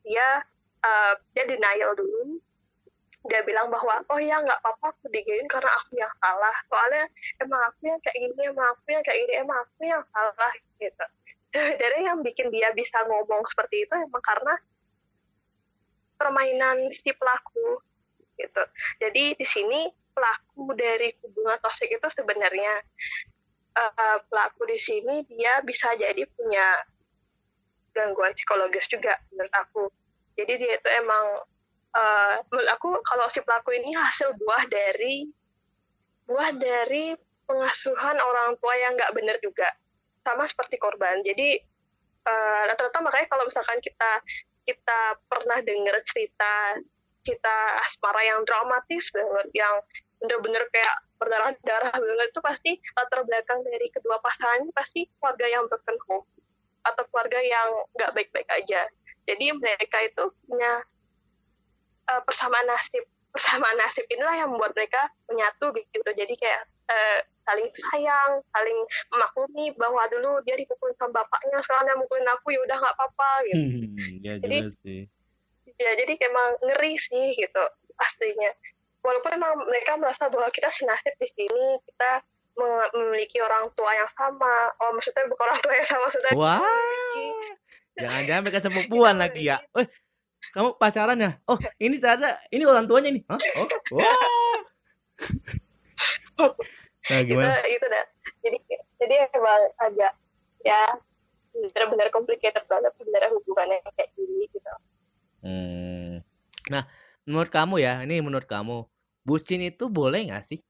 dia 0.05 0.43
eh, 0.85 1.13
dia 1.33 1.45
denial 1.49 1.93
dulu. 1.97 2.39
Dia 3.25 3.41
bilang 3.41 3.73
bahwa 3.73 4.05
oh 4.05 4.21
ya 4.21 4.37
nggak 4.37 4.61
apa-apa 4.61 4.93
aku 4.93 5.09
diginiin 5.09 5.49
karena 5.49 5.73
aku 5.81 5.97
yang 5.97 6.13
salah. 6.21 6.57
Soalnya 6.69 7.05
emang 7.41 7.61
aku 7.73 7.81
yang 7.89 8.01
kayak 8.05 8.19
gini 8.21 8.43
emang 8.53 8.69
aku 8.77 8.87
yang 8.93 9.03
kayak 9.05 9.19
gini 9.25 9.35
emang 9.41 9.59
aku 9.65 9.81
yang 9.89 10.03
salah 10.13 10.53
gitu. 10.77 11.07
Jadi 11.81 11.99
yang 12.05 12.21
bikin 12.21 12.53
dia 12.53 12.69
bisa 12.77 13.01
ngomong 13.09 13.49
seperti 13.49 13.89
itu 13.89 13.95
emang 13.97 14.21
karena 14.21 14.55
permainan 16.21 16.93
si 16.93 17.11
pelaku 17.17 17.81
gitu. 18.37 18.63
Jadi 19.01 19.39
di 19.41 19.47
sini 19.47 19.89
pelaku 20.15 20.77
dari 20.79 21.11
hubungan 21.25 21.59
toksik 21.59 21.91
itu 21.91 22.09
sebenarnya 22.13 22.73
eh, 23.75 24.19
pelaku 24.31 24.63
di 24.69 24.79
sini 24.79 25.27
dia 25.27 25.59
bisa 25.67 25.91
jadi 25.99 26.23
punya 26.39 26.83
gangguan 27.95 28.35
psikologis 28.35 28.91
juga 28.91 29.15
menurut 29.31 29.55
aku 29.55 29.83
jadi 30.35 30.53
dia 30.59 30.73
itu 30.79 30.89
emang 31.01 31.25
eh, 31.95 32.35
menurut 32.51 32.71
aku 32.75 32.91
kalau 33.07 33.27
si 33.31 33.41
pelaku 33.43 33.75
ini 33.75 33.95
hasil 33.95 34.35
buah 34.39 34.67
dari 34.67 35.31
buah 36.25 36.51
dari 36.57 37.15
pengasuhan 37.45 38.17
orang 38.17 38.57
tua 38.59 38.75
yang 38.77 38.93
nggak 38.97 39.15
benar 39.15 39.37
juga. 39.45 39.69
Sama 40.25 40.49
seperti 40.49 40.81
korban. 40.81 41.23
Jadi 41.23 41.59
eh, 42.25 42.63
rata-rata 42.67 42.99
makanya 43.05 43.27
kalau 43.31 43.45
misalkan 43.47 43.79
kita 43.79 44.13
kita 44.65 45.01
pernah 45.29 45.61
dengar 45.61 45.97
cerita 46.09 46.81
kita 47.25 47.57
asmara 47.81 48.21
yang 48.21 48.45
dramatis 48.45 49.09
banget 49.13 49.49
yang 49.57 49.75
bener-bener 50.21 50.65
kayak 50.73 50.95
berdarah-darah 51.21 51.93
banget 51.93 52.29
itu 52.33 52.41
pasti 52.41 52.73
latar 52.97 53.25
belakang 53.25 53.61
dari 53.65 53.89
kedua 53.93 54.21
pasangan 54.21 54.69
pasti 54.73 55.09
keluarga 55.21 55.47
yang 55.49 55.65
broken 55.69 55.97
home 56.09 56.25
atau 56.85 57.05
keluarga 57.09 57.41
yang 57.41 57.69
nggak 57.97 58.13
baik-baik 58.13 58.49
aja 58.53 58.89
jadi 59.25 59.57
mereka 59.57 59.99
itu 60.05 60.25
punya 60.45 60.85
eh, 62.09 62.21
persamaan 62.25 62.69
nasib. 62.69 63.05
Persamaan 63.35 63.75
nasib 63.83 64.07
inilah 64.07 64.47
yang 64.47 64.49
membuat 64.55 64.79
mereka 64.79 65.11
menyatu 65.27 65.75
gitu 65.75 66.07
jadi 66.07 66.35
kayak 66.39 66.63
eh, 66.87 67.21
saling 67.45 67.69
sayang 67.77 68.41
saling 68.55 68.79
memaklumi 69.13 69.75
bahwa 69.77 70.07
dulu 70.09 70.41
dia 70.47 70.57
dipukulin 70.57 70.97
sama 70.97 71.21
bapaknya 71.21 71.61
sekarang 71.61 71.85
dia 71.85 71.97
mukulin 71.99 72.29
aku 72.31 72.55
ya 72.55 72.61
udah 72.65 72.77
nggak 72.79 72.95
apa-apa 72.95 73.31
gitu. 73.51 73.65
Hmm, 73.91 74.13
ya 74.25 74.35
Jadi- 74.41 74.71
sih. 74.71 75.03
ya 75.75 75.91
jadi 75.99 76.15
emang 76.31 76.55
ngeri 76.63 76.95
sih 76.95 77.35
gitu 77.35 77.65
pastinya. 77.99 78.55
Walaupun 79.03 79.35
emang 79.35 79.53
mereka 79.67 79.99
merasa 79.99 80.31
bahwa 80.31 80.49
kita 80.55 80.71
senasib 80.71 81.13
di 81.19 81.29
sini 81.29 81.83
kita 81.91 82.23
memiliki 82.95 83.43
orang 83.43 83.67
tua 83.75 83.91
yang 83.93 84.09
sama. 84.15 84.71
Oh 84.81 84.95
maksudnya 84.95 85.27
bukan 85.27 85.45
orang 85.51 85.61
tua 85.61 85.75
yang 85.75 85.89
sama 85.91 86.07
maksudnya 86.07 86.33
wah 86.39 86.63
jangan-jangan 87.99 88.43
mereka 88.43 88.61
sepupuan 88.63 89.17
lagi 89.19 89.51
ya. 89.51 89.59
Eh 89.81 89.89
kamu 90.55 90.79
pacaran 90.79 91.19
ya? 91.19 91.35
Oh 91.51 91.59
ini 91.83 91.99
ternyata 91.99 92.31
ini 92.55 92.63
orang 92.63 92.87
tuanya 92.87 93.11
nih. 93.11 93.27
Hah? 93.27 93.41
oh 93.59 93.69
wah. 93.99 94.59
Nah, 97.05 97.21
gimana? 97.21 97.61
itu 97.69 97.77
itu 97.77 97.87
dah. 97.93 98.05
Jadi 98.41 98.59
jadi 98.97 99.15
emang 99.37 99.63
agak 99.77 100.13
ya 100.65 100.81
benar-benar 101.53 102.09
complicated 102.11 102.65
banget 102.65 102.93
sebenarnya 102.97 103.31
hubungannya 103.37 103.79
kayak 103.93 104.11
gini 104.17 104.49
gitu. 104.51 104.73
Hmm. 105.45 106.25
nah 106.73 106.89
menurut 107.29 107.53
kamu 107.53 107.77
ya 107.77 108.01
ini 108.01 108.25
menurut 108.25 108.49
kamu 108.49 108.89
bucin 109.29 109.61
itu 109.61 109.93
boleh 109.93 110.33
nggak 110.33 110.41
sih? 110.41 110.65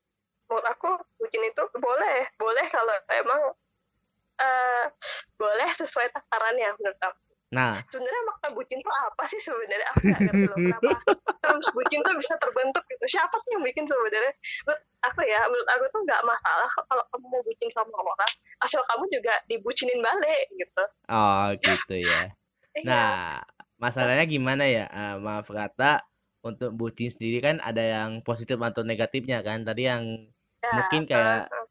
Menurut 0.50 0.66
aku 0.66 0.90
bucin 1.22 1.42
itu 1.46 1.62
boleh. 1.78 2.26
Boleh 2.34 2.66
kalau 2.68 2.94
emang 3.14 3.40
uh, 4.40 4.86
boleh 5.38 5.70
sesuai 5.78 6.10
takarannya 6.10 6.74
menurut 6.78 7.00
aku 7.02 7.24
Nah, 7.54 7.78
sebenarnya 7.86 8.22
makna 8.26 8.48
bucin 8.50 8.78
itu 8.82 8.90
apa 8.90 9.22
sih 9.30 9.38
sebenarnya? 9.38 9.86
Aku 9.94 10.02
nggak 10.02 10.20
ngerti 10.26 10.42
loh 10.50 10.58
kenapa 10.58 10.90
terus 11.44 11.68
bucin 11.70 12.00
tuh 12.02 12.14
bisa 12.18 12.34
terbentuk 12.42 12.82
gitu. 12.90 13.04
Siapa 13.06 13.36
sih 13.46 13.50
yang 13.54 13.62
bikin 13.62 13.86
sebenarnya? 13.86 14.34
Menurut 14.66 14.82
apa 15.06 15.20
ya? 15.22 15.40
Menurut 15.46 15.68
aku 15.70 15.84
tuh 15.94 16.00
nggak 16.02 16.22
masalah 16.26 16.70
kalau 16.90 17.04
kamu 17.14 17.26
mau 17.30 17.42
bucin 17.46 17.70
sama 17.70 17.94
orang, 17.94 18.32
asal 18.66 18.82
kamu 18.90 19.04
juga 19.14 19.34
dibucinin 19.46 19.98
balik 20.02 20.44
gitu. 20.58 20.84
Oh, 21.06 21.48
gitu 21.54 21.96
ya. 22.02 22.22
Iya. 22.74 22.90
nah, 22.90 23.38
masalahnya 23.78 24.26
gimana 24.26 24.66
ya? 24.66 24.90
Uh, 24.90 25.22
maaf 25.22 25.46
kata 25.46 26.02
untuk 26.42 26.74
bucin 26.74 27.06
sendiri 27.06 27.38
kan 27.38 27.62
ada 27.62 27.78
yang 27.78 28.18
positif 28.26 28.58
atau 28.58 28.82
negatifnya 28.82 29.46
kan. 29.46 29.62
Tadi 29.62 29.86
yang 29.86 30.02
ya, 30.58 30.74
mungkin 30.74 31.06
kayak 31.06 31.46
uh, 31.46 31.54
uh. 31.54 31.63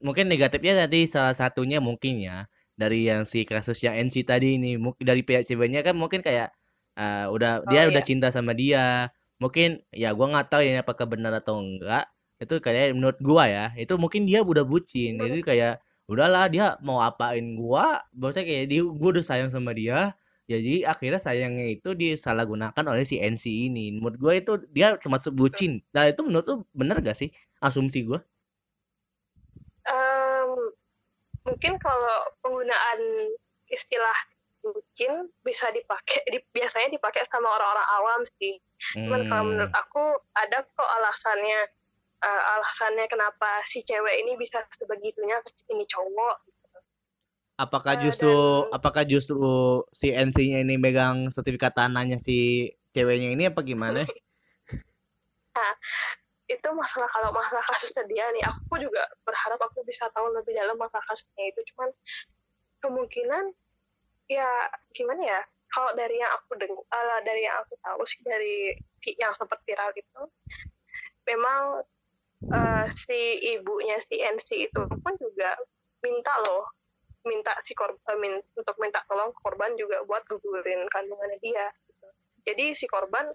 Mungkin 0.00 0.26
negatifnya 0.30 0.86
tadi 0.86 1.06
salah 1.06 1.34
satunya 1.36 1.78
mungkin 1.82 2.22
ya 2.22 2.46
dari 2.76 3.06
yang 3.08 3.28
si 3.28 3.44
kasus 3.44 3.76
yang 3.84 3.96
NC 3.96 4.24
tadi 4.24 4.56
ini 4.56 4.80
mungkin 4.80 5.04
dari 5.04 5.20
pihak 5.20 5.44
ceweknya 5.44 5.84
kan 5.84 5.94
mungkin 5.96 6.24
kayak 6.24 6.52
uh, 6.96 7.28
udah 7.28 7.64
oh, 7.64 7.68
dia 7.68 7.84
iya. 7.84 7.90
udah 7.92 8.02
cinta 8.04 8.28
sama 8.32 8.56
dia 8.56 9.12
mungkin 9.40 9.80
ya 9.92 10.12
gua 10.16 10.32
nggak 10.32 10.48
tahu 10.48 10.60
ini 10.64 10.80
apakah 10.80 11.06
benar 11.08 11.32
atau 11.36 11.60
enggak 11.60 12.08
itu 12.40 12.56
kayak 12.60 12.96
menurut 12.96 13.20
gua 13.20 13.44
ya 13.48 13.66
itu 13.76 13.92
mungkin 14.00 14.24
dia 14.24 14.40
udah 14.40 14.64
bucin 14.64 15.20
jadi 15.20 15.40
kayak 15.44 15.74
udahlah 16.10 16.50
dia 16.50 16.74
mau 16.82 16.98
apain 16.98 17.54
gua? 17.54 18.02
Maksudnya 18.10 18.44
kayak 18.50 18.66
dia 18.66 18.82
gua 18.82 19.08
udah 19.14 19.24
sayang 19.24 19.50
sama 19.54 19.70
dia 19.70 20.10
jadi 20.50 20.82
akhirnya 20.90 21.22
sayangnya 21.22 21.66
itu 21.70 21.94
disalahgunakan 21.94 22.82
oleh 22.90 23.06
si 23.06 23.22
NC 23.22 23.70
ini. 23.70 23.94
Menurut 23.94 24.18
gua 24.18 24.32
itu 24.34 24.58
dia 24.74 24.98
termasuk 24.98 25.30
bucin. 25.38 25.78
Nah 25.94 26.10
itu 26.10 26.26
menurut 26.26 26.42
tuh 26.42 26.58
bener 26.74 26.98
gak 26.98 27.14
sih 27.14 27.30
asumsi 27.62 28.02
gua 28.02 28.18
um, 29.88 30.50
mungkin 31.48 31.80
kalau 31.80 32.18
penggunaan 32.44 33.00
istilah 33.70 34.18
bucin 34.60 35.28
bisa 35.40 35.72
dipakai 35.72 36.20
di, 36.32 36.38
biasanya 36.52 36.92
dipakai 36.92 37.24
sama 37.28 37.48
orang-orang 37.48 37.88
awam 38.00 38.20
sih. 38.36 38.60
Cuman 38.96 39.28
kalau 39.28 39.42
hmm. 39.44 39.50
menurut 39.56 39.72
aku 39.72 40.04
ada 40.36 40.64
kok 40.64 40.90
alasannya 41.00 41.60
uh, 42.20 42.42
alasannya 42.56 43.06
kenapa 43.08 43.64
si 43.64 43.80
cewek 43.84 44.20
ini 44.24 44.36
bisa 44.36 44.60
sebegitunya 44.76 45.40
ini 45.72 45.84
cowok. 45.88 46.36
Apakah 47.60 47.96
uh, 47.96 48.00
justru 48.00 48.32
dan, 48.32 48.72
apakah 48.72 49.04
justru 49.04 49.40
si 49.92 50.12
NC-nya 50.12 50.64
ini 50.64 50.80
megang 50.80 51.28
sertifikat 51.28 51.76
tanahnya 51.76 52.16
si 52.16 52.68
ceweknya 52.96 53.36
ini 53.36 53.52
apa 53.52 53.60
gimana? 53.60 54.04
nah, 55.56 55.72
itu 56.50 56.68
masalah 56.74 57.06
kalau 57.14 57.30
masalah 57.30 57.62
kasusnya 57.70 58.02
dia 58.10 58.26
nih 58.34 58.42
aku 58.42 58.82
juga 58.82 59.06
berharap 59.22 59.62
aku 59.62 59.86
bisa 59.86 60.10
tahu 60.10 60.34
lebih 60.34 60.58
dalam 60.58 60.74
masalah 60.74 61.04
kasusnya 61.06 61.46
itu 61.54 61.62
cuman 61.72 61.94
kemungkinan 62.82 63.54
ya 64.26 64.50
gimana 64.90 65.22
ya 65.22 65.40
kalau 65.70 65.94
dari 65.94 66.18
yang 66.18 66.32
aku 66.34 66.58
dengar 66.58 66.82
uh, 66.90 67.20
dari 67.22 67.46
yang 67.46 67.54
aku 67.62 67.78
tahu 67.78 68.02
sih 68.02 68.18
dari 68.26 68.74
yang 69.14 69.30
sempat 69.38 69.62
viral 69.62 69.94
gitu 69.94 70.22
memang 71.30 71.86
uh, 72.50 72.86
si 72.90 73.38
ibunya 73.54 74.02
si 74.02 74.18
NC 74.18 74.70
itu 74.70 74.80
pun 74.90 75.14
juga 75.22 75.54
minta 76.02 76.34
loh 76.50 76.66
minta 77.22 77.52
si 77.60 77.76
korban 77.76 78.16
min, 78.18 78.40
untuk 78.56 78.74
minta 78.80 79.04
tolong 79.06 79.30
korban 79.44 79.76
juga 79.76 80.02
buat 80.08 80.24
gugurin 80.24 80.88
kandungannya 80.88 81.38
dia 81.38 81.68
gitu. 81.86 82.08
jadi 82.48 82.64
si 82.72 82.88
korban 82.88 83.28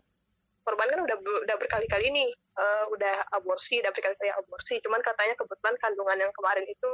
korban 0.66 0.90
kan 0.90 1.02
udah 1.06 1.18
udah 1.22 1.56
berkali-kali 1.62 2.10
nih 2.10 2.30
uh, 2.58 2.90
udah 2.90 3.30
aborsi, 3.38 3.80
udah 3.80 3.94
berkali-kali 3.94 4.34
aborsi. 4.34 4.82
Cuman 4.82 5.00
katanya 5.06 5.38
kebetulan 5.38 5.78
kandungan 5.78 6.18
yang 6.26 6.34
kemarin 6.34 6.66
itu 6.66 6.90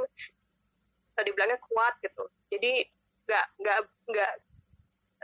uh, 1.16 1.22
dibilangnya 1.24 1.56
kuat 1.72 1.96
gitu. 2.04 2.28
Jadi 2.52 2.84
nggak 3.24 3.46
nggak 3.64 3.78
nggak 4.12 4.32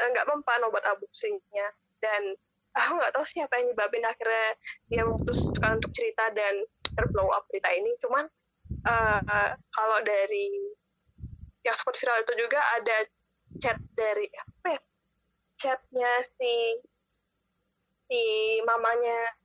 eh, 0.01 0.09
nggak 0.17 0.27
mempan 0.33 0.65
obat 0.65 0.87
aborsinya 0.89 1.67
dan 2.01 2.39
aku 2.73 2.93
nggak 2.97 3.13
tahu 3.13 3.25
sih 3.27 3.43
apa 3.43 3.59
yang 3.61 3.75
nyebabin 3.75 4.07
akhirnya 4.07 4.49
dia 4.89 5.03
memutuskan 5.05 5.83
untuk 5.83 5.93
cerita 5.93 6.31
dan 6.33 6.65
terblow 6.97 7.29
up 7.29 7.45
cerita 7.53 7.69
ini. 7.77 7.93
Cuman 8.01 8.25
uh, 8.89 9.21
kalau 9.77 9.99
dari 10.09 10.73
yang 11.67 11.77
sempat 11.77 12.01
viral 12.01 12.25
itu 12.25 12.33
juga 12.49 12.61
ada 12.81 12.97
chat 13.61 13.77
dari 13.93 14.31
apa 14.33 14.79
ya? 14.79 14.81
Chatnya 15.59 16.13
si 16.39 16.79
si 18.09 18.21
mamanya 18.65 19.37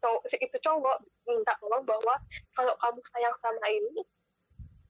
cowok 0.00 0.22
si 0.26 0.36
itu 0.40 0.56
cowok 0.64 0.96
minta 1.28 1.52
tolong 1.60 1.84
bahwa 1.86 2.14
kalau 2.56 2.74
kamu 2.80 3.00
sayang 3.06 3.36
sama 3.38 3.66
ini 3.70 4.02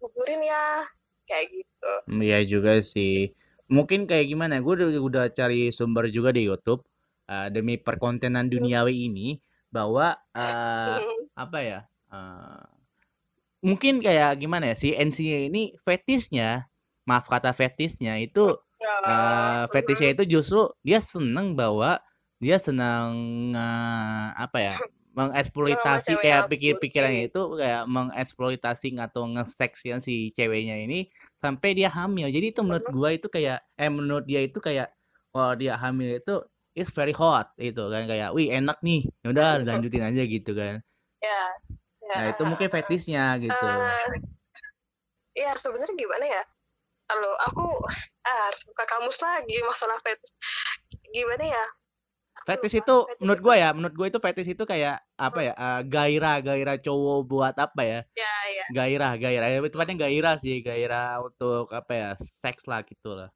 gugurin 0.01 0.41
ya 0.41 0.87
kayak 1.29 1.47
gitu. 1.53 1.93
Iya 2.09 2.39
juga 2.47 2.81
sih. 2.81 3.37
Mungkin 3.71 4.09
kayak 4.09 4.27
gimana 4.27 4.59
gue 4.59 4.75
udah, 4.75 4.89
udah 4.99 5.25
cari 5.31 5.71
sumber 5.71 6.11
juga 6.11 6.35
di 6.35 6.49
YouTube 6.49 6.83
uh, 7.31 7.47
demi 7.53 7.79
perkontenan 7.79 8.51
duniawi 8.51 9.07
ini 9.07 9.39
bahwa 9.71 10.19
uh, 10.35 10.99
apa 11.39 11.59
ya 11.63 11.81
uh, 12.11 12.67
mungkin 13.63 14.03
kayak 14.03 14.43
gimana 14.43 14.75
ya 14.75 14.77
si 14.77 14.91
NC 14.91 15.47
ini 15.53 15.79
fetisnya 15.79 16.67
maaf 17.07 17.31
kata 17.31 17.55
fetisnya 17.55 18.19
itu 18.19 18.51
uh, 19.07 19.65
fetisnya 19.71 20.19
itu 20.19 20.27
justru 20.27 20.75
dia 20.83 20.99
seneng 20.99 21.55
bahwa 21.55 22.03
dia 22.41 22.57
senang 22.57 23.13
uh, 23.53 24.33
apa 24.33 24.59
ya 24.59 24.77
mengeksploitasi 25.13 26.17
kayak 26.23 26.49
pikir-pikirannya 26.49 27.29
itu 27.29 27.43
kayak 27.59 27.85
mengeksploitasi 27.85 28.97
atau 28.97 29.29
ngeseks 29.29 29.85
yang 29.85 30.01
si 30.01 30.33
ceweknya 30.33 30.81
ini 30.81 31.11
sampai 31.37 31.77
dia 31.77 31.93
hamil. 31.93 32.33
Jadi 32.33 32.57
itu 32.57 32.65
menurut 32.65 32.87
gua 32.89 33.13
itu 33.13 33.29
kayak 33.29 33.61
eh 33.77 33.91
menurut 33.93 34.25
dia 34.25 34.41
itu 34.41 34.57
kayak 34.63 34.89
kalau 35.35 35.53
dia 35.59 35.77
hamil 35.77 36.17
itu 36.17 36.41
is 36.73 36.89
very 36.95 37.13
hot 37.13 37.51
itu 37.61 37.83
kan 37.91 38.07
kayak 38.07 38.33
wih 38.33 38.49
enak 38.55 38.79
nih 38.81 39.05
ya 39.21 39.29
udah 39.35 39.49
lanjutin 39.69 40.07
aja 40.07 40.23
gitu 40.25 40.57
kan. 40.57 40.81
Ya, 41.21 41.43
ya. 42.01 42.15
nah 42.17 42.25
itu 42.33 42.43
mungkin 42.49 42.73
fetisnya 42.73 43.37
gitu. 43.43 43.67
Uh, 43.67 44.09
ya 45.37 45.53
sebenarnya 45.61 45.93
gimana 45.93 46.25
ya? 46.25 46.43
Kalau 47.11 47.33
aku 47.43 47.67
ah, 48.23 48.49
harus 48.49 48.63
buka 48.71 48.87
kamus 48.87 49.19
lagi 49.19 49.59
masalah 49.67 49.99
fetis 50.01 50.31
gimana 51.11 51.43
ya 51.43 51.65
Fetis 52.51 52.75
itu 52.83 52.97
menurut 53.23 53.41
gue 53.47 53.55
ya, 53.55 53.71
menurut 53.71 53.95
gue 53.95 54.07
itu 54.11 54.19
fetis 54.19 54.49
itu 54.51 54.65
kayak 54.67 54.99
apa 55.15 55.41
ya? 55.41 55.53
Uh, 55.55 55.81
gairah, 55.87 56.43
gairah 56.43 56.77
cowok 56.83 57.21
buat 57.31 57.55
apa 57.55 57.83
ya? 57.87 58.01
Ya, 58.19 58.35
ya. 58.51 58.67
Gairah, 58.75 59.13
gairah. 59.15 59.49
Ya, 59.55 59.59
tepatnya 59.63 60.11
gairah 60.11 60.35
sih, 60.35 60.59
gairah 60.59 61.23
untuk 61.23 61.71
apa 61.71 61.93
ya? 61.95 62.09
Seks 62.19 62.67
lah 62.67 62.83
gitu 62.83 63.15
lah. 63.15 63.31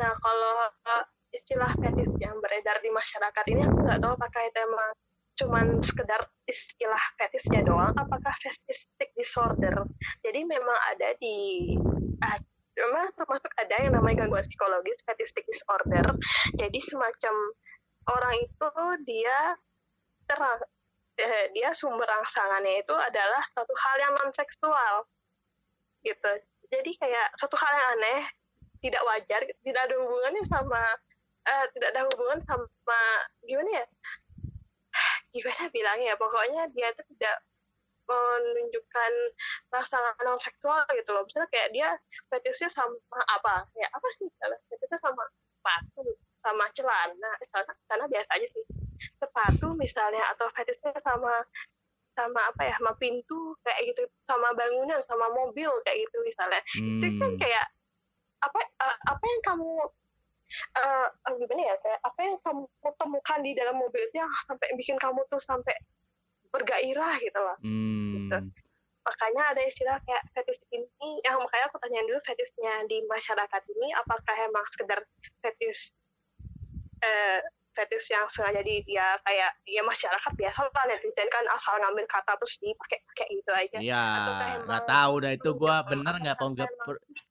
Nah, 0.00 0.16
kalau 0.16 0.56
uh, 0.64 1.04
istilah 1.28 1.70
fetis 1.76 2.08
yang 2.22 2.40
beredar 2.40 2.80
di 2.80 2.88
masyarakat 2.88 3.44
ini 3.52 3.60
aku 3.68 3.76
nggak 3.84 4.00
tahu 4.00 4.12
apakah 4.16 4.42
itu 4.48 4.58
emang 4.64 4.90
cuman 5.34 5.66
sekedar 5.82 6.20
istilah 6.46 7.04
fetisnya 7.18 7.60
doang, 7.66 7.92
apakah 7.98 8.32
fetistic 8.40 9.10
disorder. 9.18 9.74
Jadi 10.22 10.40
memang 10.46 10.78
ada 10.94 11.12
di 11.18 11.68
uh, 12.22 12.38
memang 12.74 13.10
termasuk 13.14 13.50
ada 13.58 13.74
yang 13.82 13.98
namanya 13.98 14.26
gangguan 14.26 14.46
psikologis 14.46 15.02
fetistic 15.06 15.46
disorder. 15.46 16.06
Jadi 16.58 16.78
semacam 16.82 17.34
orang 18.08 18.34
itu 18.40 18.70
dia 19.04 19.56
terang 20.28 20.60
eh, 21.20 21.46
dia 21.54 21.70
sumber 21.76 22.08
rangsangannya 22.08 22.82
itu 22.82 22.94
adalah 22.94 23.42
satu 23.52 23.72
hal 23.72 23.96
yang 24.00 24.12
non 24.18 24.32
seksual 24.34 25.06
gitu. 26.04 26.30
Jadi 26.68 26.90
kayak 27.00 27.36
satu 27.38 27.54
hal 27.56 27.72
yang 27.72 27.88
aneh 27.98 28.22
tidak 28.82 29.02
wajar 29.08 29.40
tidak 29.64 29.82
ada 29.88 29.94
hubungannya 29.96 30.44
sama 30.44 30.82
uh, 31.48 31.66
tidak 31.72 31.88
ada 31.96 32.02
hubungan 32.12 32.40
sama 32.44 33.00
gimana 33.44 33.70
ya? 33.84 33.86
Gimana 35.32 35.64
bilangnya 35.72 36.06
ya 36.12 36.16
pokoknya 36.20 36.62
dia 36.76 36.92
itu 36.92 37.02
tidak 37.16 37.36
menunjukkan 38.04 39.12
rasa 39.72 39.96
non 40.28 40.36
seksual 40.40 40.84
gitu 40.92 41.10
loh. 41.16 41.24
Misalnya 41.24 41.48
kayak 41.48 41.68
dia 41.72 41.88
fetishnya 42.28 42.68
sama 42.68 43.20
apa? 43.32 43.64
Ya 43.78 43.88
apa 43.88 44.08
sih? 44.20 44.28
Fetishnya 44.68 45.00
sama 45.00 45.24
sepatu 45.32 46.04
sama 46.44 46.68
celana 46.76 47.30
celana, 47.48 48.04
biasa 48.04 48.30
aja 48.36 48.46
sih. 48.52 48.64
Sepatu 49.16 49.72
misalnya 49.80 50.20
atau 50.36 50.52
fetishnya 50.52 50.92
sama 51.00 51.32
sama 52.14 52.40
apa 52.46 52.62
ya 52.62 52.74
sama 52.78 52.94
pintu 52.94 53.58
kayak 53.66 53.90
gitu 53.90 54.06
sama 54.28 54.54
bangunan 54.54 55.02
sama 55.08 55.26
mobil 55.32 55.72
kayak 55.82 56.04
gitu 56.06 56.16
misalnya. 56.22 56.62
Hmm. 56.76 57.00
itu 57.00 57.06
kan 57.18 57.32
kayak 57.40 57.66
apa 58.44 58.60
uh, 58.84 58.98
apa 59.10 59.24
yang 59.24 59.42
kamu 59.42 59.70
uh, 60.78 61.08
gimana 61.34 61.62
ya 61.74 61.76
kayak 61.80 62.00
apa 62.04 62.20
yang 62.22 62.36
kamu 62.44 62.62
temukan 63.00 63.38
di 63.42 63.50
dalam 63.56 63.76
mobil 63.80 64.04
itu 64.04 64.20
yang 64.20 64.30
sampai 64.46 64.68
bikin 64.78 65.00
kamu 65.00 65.24
tuh 65.26 65.40
sampai 65.40 65.74
bergairah 66.54 67.18
gitu 67.18 67.38
loh. 67.40 67.58
Hmm. 67.64 68.12
gitu 68.14 68.38
makanya 69.04 69.52
ada 69.52 69.62
istilah 69.68 69.96
kayak 70.08 70.24
fetish 70.32 70.64
ini 70.72 71.20
yang 71.28 71.36
makanya 71.36 71.68
aku 71.68 71.76
tanya 71.76 72.00
dulu 72.08 72.18
fetishnya 72.24 72.88
di 72.88 73.04
masyarakat 73.04 73.62
ini 73.76 73.92
apakah 74.00 74.34
emang 74.48 74.64
sekedar 74.72 75.04
fetish 75.44 76.00
eh, 77.04 77.38
fetish 77.74 78.14
yang 78.14 78.24
sengaja 78.30 78.62
di 78.62 78.80
dia 78.86 79.18
kayak 79.26 79.50
ya 79.66 79.82
masyarakat 79.82 80.32
biasa 80.38 80.58
lah 80.70 80.84
netizen 80.86 81.26
kan 81.26 81.42
asal 81.50 81.74
ngambil 81.82 82.06
kata 82.06 82.38
terus 82.38 82.56
dipakai 82.62 82.98
pakai 83.02 83.26
gitu 83.34 83.50
aja. 83.50 83.78
Iya 83.82 84.04
nggak 84.62 84.84
tahu 84.86 85.14
dah 85.20 85.32
itu 85.34 85.50
gue 85.52 85.74
bener 85.90 86.14
nggak 86.22 86.36
tau 86.38 86.48
nggak 86.54 86.70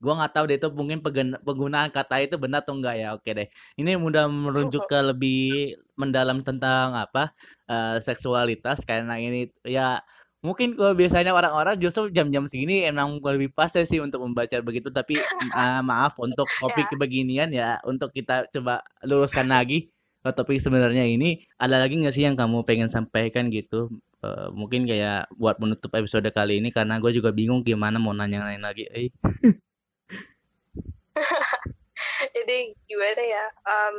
gue 0.03 0.13
nggak 0.13 0.33
tahu 0.35 0.43
deh 0.51 0.57
itu 0.59 0.69
mungkin 0.75 0.99
penggunaan 1.41 1.89
kata 1.89 2.27
itu 2.27 2.35
benar 2.35 2.61
atau 2.61 2.75
enggak 2.75 2.95
ya. 2.99 3.15
Oke 3.15 3.31
deh. 3.31 3.47
Ini 3.79 3.95
mudah 3.95 4.27
merujuk 4.27 4.83
ke 4.85 4.99
lebih 4.99 5.79
mendalam 5.95 6.43
tentang 6.43 6.91
apa 6.97 7.31
uh, 7.71 7.97
seksualitas 8.03 8.83
karena 8.83 9.15
ini 9.15 9.47
ya 9.63 10.03
mungkin 10.43 10.75
kalau 10.75 10.91
biasanya 10.91 11.31
orang-orang 11.31 11.79
justru 11.79 12.11
jam-jam 12.11 12.43
segini 12.43 12.83
emang 12.83 13.23
lebih 13.23 13.55
pas 13.55 13.71
ya 13.71 13.87
sih 13.87 14.03
untuk 14.03 14.27
membaca 14.27 14.59
begitu 14.59 14.91
tapi 14.91 15.15
uh, 15.55 15.79
maaf 15.89 16.19
untuk 16.19 16.45
kopi 16.59 16.83
ya. 16.83 16.87
kebeginian 16.91 17.49
ya 17.55 17.69
untuk 17.87 18.11
kita 18.11 18.51
coba 18.51 18.83
luruskan 19.07 19.47
lagi 19.47 19.87
topik 20.23 20.59
sebenarnya 20.59 21.07
ini 21.07 21.43
ada 21.59 21.79
lagi 21.79 21.99
nggak 21.99 22.15
sih 22.15 22.27
yang 22.27 22.35
kamu 22.35 22.63
pengen 22.67 22.91
sampaikan 22.91 23.47
gitu 23.51 23.91
uh, 24.23 24.47
mungkin 24.55 24.83
kayak 24.83 25.27
buat 25.35 25.59
menutup 25.59 25.91
episode 25.95 26.27
kali 26.31 26.59
ini 26.59 26.71
karena 26.71 26.99
gue 26.99 27.11
juga 27.11 27.31
bingung 27.35 27.63
gimana 27.63 27.99
mau 27.99 28.15
nanya 28.15 28.47
lain 28.47 28.63
lagi 28.63 28.87
eh. 28.91 29.11
jadi 32.35 32.57
gimana 32.87 33.23
ya 33.23 33.45
um, 33.67 33.95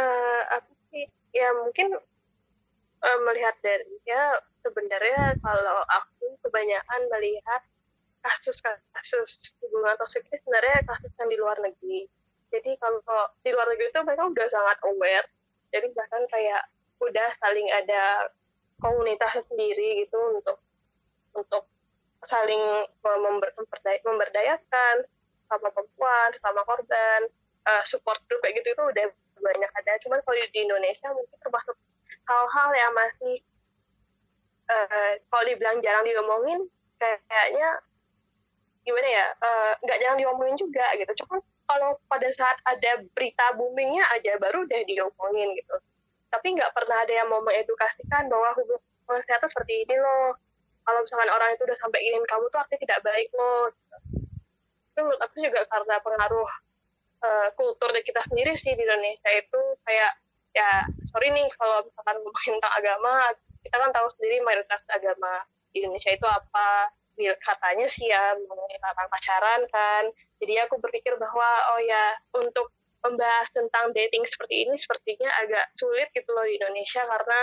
uh, 0.00 0.42
apa 0.60 0.70
sih 0.92 1.04
ya 1.36 1.48
mungkin 1.60 1.96
uh, 3.02 3.18
melihat 3.28 3.56
dari 3.60 3.84
ya 4.06 4.38
sebenarnya 4.64 5.36
kalau 5.40 5.78
aku 5.90 6.36
kebanyakan 6.46 7.00
melihat 7.12 7.62
kasus-kasus 8.26 9.54
hubungan 9.62 9.94
toksik 10.02 10.26
ini 10.26 10.38
sebenarnya 10.42 10.82
kasus 10.86 11.12
yang 11.14 11.30
di 11.30 11.38
luar 11.38 11.56
negeri. 11.62 12.10
Jadi 12.50 12.70
kalau 12.78 13.02
di 13.42 13.50
luar 13.54 13.66
negeri 13.70 13.86
itu 13.90 14.00
mereka 14.02 14.24
udah 14.26 14.46
sangat 14.50 14.78
aware. 14.86 15.28
Jadi 15.70 15.86
bahkan 15.94 16.22
kayak 16.30 16.62
udah 17.02 17.28
saling 17.38 17.68
ada 17.70 18.32
komunitas 18.82 19.44
sendiri 19.46 20.06
gitu 20.06 20.18
untuk 20.36 20.58
untuk 21.36 21.64
saling 22.24 22.88
member, 23.04 23.50
memberdayakan 24.02 25.04
sama 25.46 25.68
perempuan, 25.70 26.30
sama 26.42 26.60
korban, 26.66 27.20
uh, 27.68 27.84
support 27.86 28.18
group 28.26 28.42
kayak 28.42 28.58
gitu 28.62 28.74
itu 28.74 28.82
udah 28.82 29.06
banyak 29.38 29.70
ada. 29.78 29.92
Cuman 30.02 30.18
kalau 30.26 30.34
di 30.40 30.58
Indonesia 30.58 31.12
mungkin 31.12 31.38
termasuk 31.38 31.76
hal-hal 32.26 32.68
yang 32.74 32.92
masih 32.94 33.34
uh, 34.70 35.12
kalau 35.30 35.44
dibilang 35.46 35.78
jarang 35.82 36.04
diomongin 36.06 36.60
kayaknya 36.96 37.68
gimana 38.86 39.08
ya 39.10 39.26
eh, 39.34 39.72
nggak 39.82 39.98
uh, 39.98 40.02
jarang 40.02 40.18
diomongin 40.22 40.56
juga 40.56 40.86
gitu. 40.94 41.26
Cuma 41.26 41.42
kalau 41.66 41.98
pada 42.06 42.30
saat 42.30 42.54
ada 42.62 43.02
berita 43.18 43.58
boomingnya 43.58 44.06
aja 44.14 44.38
baru 44.38 44.62
udah 44.62 44.80
diomongin 44.86 45.50
gitu. 45.58 45.76
Tapi 46.30 46.54
nggak 46.54 46.70
pernah 46.70 47.02
ada 47.02 47.12
yang 47.12 47.26
mau 47.26 47.42
mengedukasikan 47.42 48.30
bahwa 48.30 48.54
hubungan 48.54 49.20
kesehatan 49.20 49.50
seperti 49.50 49.82
ini 49.82 49.98
loh. 49.98 50.38
Kalau 50.86 51.02
misalkan 51.02 51.30
orang 51.34 51.50
itu 51.58 51.62
udah 51.66 51.78
sampai 51.82 52.00
ingin 52.06 52.22
kamu 52.30 52.46
tuh 52.46 52.58
artinya 52.62 52.80
tidak 52.86 53.00
baik 53.02 53.28
loh. 53.34 53.74
Itu 54.94 54.98
menurut 55.02 55.20
aku 55.20 55.34
juga 55.42 55.60
karena 55.66 55.94
pengaruh 55.98 56.50
uh, 57.26 57.48
kultur 57.58 57.90
di 57.90 58.06
kita 58.06 58.22
sendiri 58.30 58.54
sih 58.54 58.70
di 58.78 58.86
Indonesia 58.86 59.30
itu 59.34 59.60
kayak 59.82 60.14
ya 60.56 60.88
sorry 61.04 61.28
nih 61.36 61.44
kalau 61.60 61.84
misalkan 61.84 62.16
ngomongin 62.24 62.56
tentang 62.56 62.74
agama 62.80 63.12
kita 63.66 63.76
kan 63.82 63.90
tahu 63.90 64.06
sendiri 64.14 64.40
mayoritas 64.46 64.80
agama 64.88 65.42
di 65.74 65.82
Indonesia 65.82 66.14
itu 66.14 66.24
apa. 66.24 66.88
Katanya 67.16 67.88
sih 67.88 68.06
ya 68.12 68.36
mengenai 68.36 68.76
tentang 68.78 69.08
pacaran 69.08 69.60
kan. 69.72 70.04
Jadi 70.38 70.54
aku 70.62 70.78
berpikir 70.78 71.16
bahwa 71.16 71.48
oh 71.74 71.80
ya 71.80 72.14
untuk 72.36 72.70
membahas 73.02 73.48
tentang 73.50 73.90
dating 73.96 74.22
seperti 74.28 74.68
ini 74.68 74.76
sepertinya 74.76 75.30
agak 75.40 75.64
sulit 75.74 76.12
gitu 76.12 76.28
loh 76.36 76.44
di 76.44 76.60
Indonesia 76.60 77.02
karena 77.06 77.40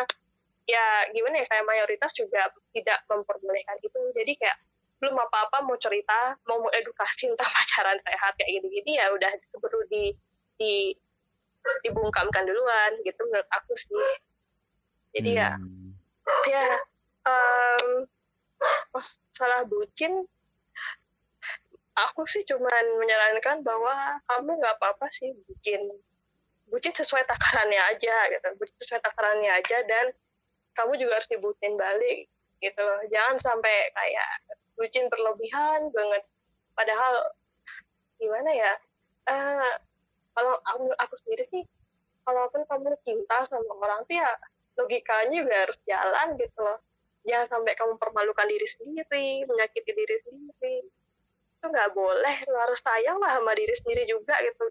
ya 0.70 0.86
gimana 1.12 1.42
ya 1.42 1.46
kayak 1.50 1.66
mayoritas 1.66 2.14
juga 2.16 2.54
tidak 2.72 3.02
memperbolehkan 3.10 3.78
itu. 3.82 4.00
Jadi 4.14 4.32
kayak 4.38 4.58
belum 5.04 5.20
apa-apa 5.20 5.68
mau 5.68 5.76
cerita 5.76 6.40
mau 6.48 6.64
mau 6.64 6.72
edukasi 6.72 7.28
tentang 7.34 7.52
pacaran 7.58 8.00
sehat 8.00 8.32
kayak 8.40 8.62
gini-gini 8.62 9.02
ya 9.02 9.12
udah 9.12 9.32
perlu 9.58 9.84
di 9.92 10.16
di 10.56 10.96
dibungkamkan 11.84 12.44
duluan 12.48 12.92
gitu 13.04 13.22
menurut 13.28 13.50
aku 13.52 13.74
sih. 13.76 13.96
Jadi 15.14 15.38
ya, 15.38 15.56
hmm. 15.56 15.94
ya 16.50 16.64
ya 16.64 16.68
um, 17.28 17.88
masalah 18.96 19.68
bucin 19.70 20.26
aku 21.94 22.26
sih 22.26 22.42
cuman 22.50 22.86
menyarankan 22.98 23.62
bahwa 23.62 24.18
kamu 24.26 24.58
nggak 24.58 24.76
apa-apa 24.82 25.08
sih 25.14 25.34
bucin. 25.46 25.82
Bucin 26.72 26.94
sesuai 26.96 27.30
takarannya 27.30 27.82
aja 27.94 28.16
gitu. 28.34 28.48
Bucin 28.58 28.78
sesuai 28.82 29.02
takarannya 29.06 29.52
aja 29.54 29.78
dan 29.86 30.06
kamu 30.74 30.98
juga 30.98 31.22
harus 31.22 31.30
dibucin 31.30 31.78
balik 31.78 32.26
gitu 32.60 32.82
loh. 32.82 32.98
Jangan 33.14 33.38
sampai 33.38 33.94
kayak 33.94 34.30
bucin 34.74 35.06
berlebihan 35.14 35.94
banget. 35.94 36.24
Padahal 36.74 37.14
gimana 38.18 38.50
ya 38.50 38.74
uh, 39.30 39.74
kalau 40.34 40.54
aku, 40.66 40.86
aku 40.98 41.16
sendiri 41.22 41.46
sih 41.50 41.64
kalaupun 42.24 42.66
kamu 42.66 42.96
cinta 43.06 43.46
sama 43.48 43.74
orang 43.78 44.04
tuh 44.08 44.18
ya 44.18 44.30
logikanya 44.80 45.46
juga 45.46 45.56
harus 45.70 45.78
jalan 45.86 46.28
gitu 46.42 46.60
loh. 46.62 46.80
Jangan 47.24 47.48
sampai 47.48 47.74
kamu 47.80 47.96
permalukan 48.02 48.48
diri 48.50 48.68
sendiri 48.68 49.48
menyakiti 49.48 49.92
diri 49.94 50.18
sendiri. 50.26 50.78
Itu 51.60 51.66
nggak 51.70 51.96
boleh 51.96 52.36
lo 52.52 52.58
harus 52.60 52.82
sayang 52.84 53.22
lah 53.22 53.40
sama 53.40 53.54
diri 53.56 53.76
sendiri 53.78 54.04
juga 54.10 54.36
gitu. 54.44 54.66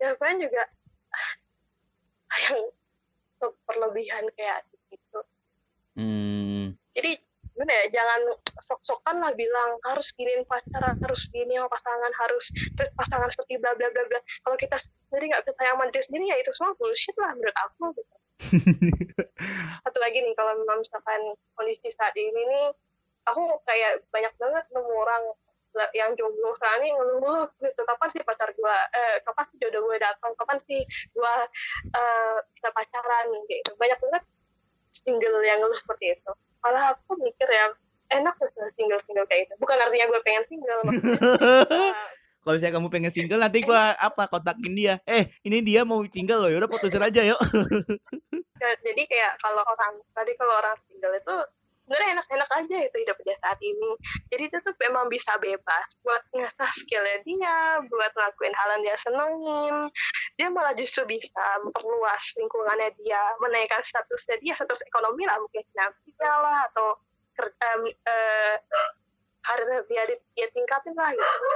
Ya 0.00 0.16
kan 0.18 0.40
juga 0.40 0.64
yang 2.48 2.58
berlebihan 3.68 4.24
kayak 4.34 4.66
gitu. 4.90 5.20
Hmm. 5.94 6.74
jadi 6.90 7.22
gimana 7.54 7.70
ya 7.70 7.84
jangan 8.02 8.20
sok-sokan 8.58 9.16
lah 9.22 9.30
bilang 9.38 9.78
harus 9.86 10.10
giniin 10.18 10.42
pacaran 10.50 10.98
harus 10.98 11.30
gini 11.30 11.54
sama 11.54 11.70
pasangan 11.70 12.12
harus 12.18 12.44
pasangan 12.98 13.30
seperti 13.30 13.62
bla 13.62 13.72
bla 13.78 13.88
bla 13.94 14.02
bla. 14.10 14.20
Kalau 14.42 14.56
kita 14.58 14.76
sendiri 14.82 15.30
nggak 15.30 15.46
bisa 15.46 15.62
sama 15.62 15.86
diri 15.94 16.02
sendiri 16.02 16.24
ya 16.34 16.36
itu 16.42 16.50
semua 16.50 16.74
bullshit 16.74 17.14
lah 17.22 17.30
menurut 17.38 17.56
aku 17.62 17.84
gitu. 17.94 18.14
Satu 19.86 19.98
lagi 20.02 20.18
nih 20.18 20.34
kalau 20.34 20.58
misalkan 20.66 21.20
kondisi 21.54 21.88
saat 21.94 22.18
ini 22.18 22.42
nih 22.42 22.66
aku 23.30 23.62
kayak 23.62 24.02
banyak 24.10 24.34
banget 24.34 24.64
nemu 24.74 24.92
orang 24.98 25.24
yang 25.90 26.14
jomblo 26.14 26.54
sekarang 26.54 26.86
ini 26.86 26.90
ngeluh-ngeluh 26.98 27.50
gitu. 27.62 27.82
Kapan 27.86 28.08
sih 28.10 28.20
pacar 28.26 28.50
gue 28.50 28.76
eh 28.98 29.22
kapan 29.22 29.44
sih 29.54 29.56
jodoh 29.62 29.86
gue 29.86 29.98
datang? 30.02 30.34
Kapan 30.34 30.58
sih 30.66 30.82
gue 31.14 31.34
uh, 31.94 32.36
bisa 32.50 32.68
pacaran 32.74 33.26
gitu. 33.46 33.70
Banyak 33.78 33.98
banget 34.02 34.22
single 34.90 35.42
yang 35.42 35.62
ngeluh 35.62 35.78
seperti 35.78 36.18
itu 36.18 36.32
malah 36.64 36.96
aku 36.96 37.20
mikir 37.20 37.44
ya 37.44 37.68
enak 38.16 38.34
tuh 38.40 38.48
single 38.72 39.00
single 39.04 39.28
kayak 39.28 39.46
itu 39.46 39.54
bukan 39.60 39.76
artinya 39.76 40.08
gue 40.08 40.20
pengen 40.24 40.44
single 40.48 40.80
kalau 42.44 42.60
misalnya 42.60 42.76
kamu 42.76 42.88
pengen 42.92 43.12
single 43.12 43.40
nanti 43.40 43.64
gue 43.64 43.80
apa 43.96 44.28
kontakin 44.28 44.76
dia. 44.76 44.94
Eh 45.08 45.32
ini 45.48 45.64
dia 45.64 45.80
mau 45.88 46.04
single 46.04 46.44
loh 46.44 46.50
yaudah 46.52 46.68
putusin 46.68 47.00
aja 47.00 47.24
yuk. 47.24 47.40
Jadi 48.84 49.02
kayak 49.08 49.40
kalau 49.40 49.64
orang 49.64 49.96
tadi 50.12 50.36
kalau 50.36 50.52
orang 50.60 50.76
single 50.84 51.16
itu 51.16 51.36
sebenarnya 51.84 52.08
enak-enak 52.18 52.50
aja 52.64 52.76
itu 52.88 52.96
hidup 52.96 53.16
dia 53.22 53.36
saat 53.44 53.60
ini. 53.60 53.90
Jadi 54.32 54.42
itu 54.48 54.56
tuh 54.64 54.74
memang 54.80 55.12
bisa 55.12 55.36
bebas 55.36 55.86
buat 56.00 56.22
ngasah 56.32 56.72
skillnya 56.80 57.20
dia 57.28 57.56
buat 57.84 58.10
ngelakuin 58.16 58.54
hal 58.56 58.68
yang 58.74 58.82
dia 58.88 58.96
senengin. 58.96 59.76
Dia 60.40 60.48
malah 60.48 60.72
justru 60.72 61.04
bisa 61.04 61.44
memperluas 61.60 62.24
lingkungannya 62.40 62.88
dia 63.04 63.22
menaikkan 63.38 63.84
statusnya 63.84 64.40
dia 64.40 64.56
status 64.56 64.80
ekonomi 64.88 65.28
lah 65.28 65.36
mungkin 65.36 65.62
finansial 65.70 66.38
lah 66.40 66.66
atau 66.72 66.96
kerja 67.36 67.68
um, 67.76 67.82
uh, 67.86 68.56
karir 69.44 69.84
dia 69.90 70.02
dia 70.32 70.46
tingkatin 70.56 70.94
lah 70.96 71.12
gitu 71.12 71.48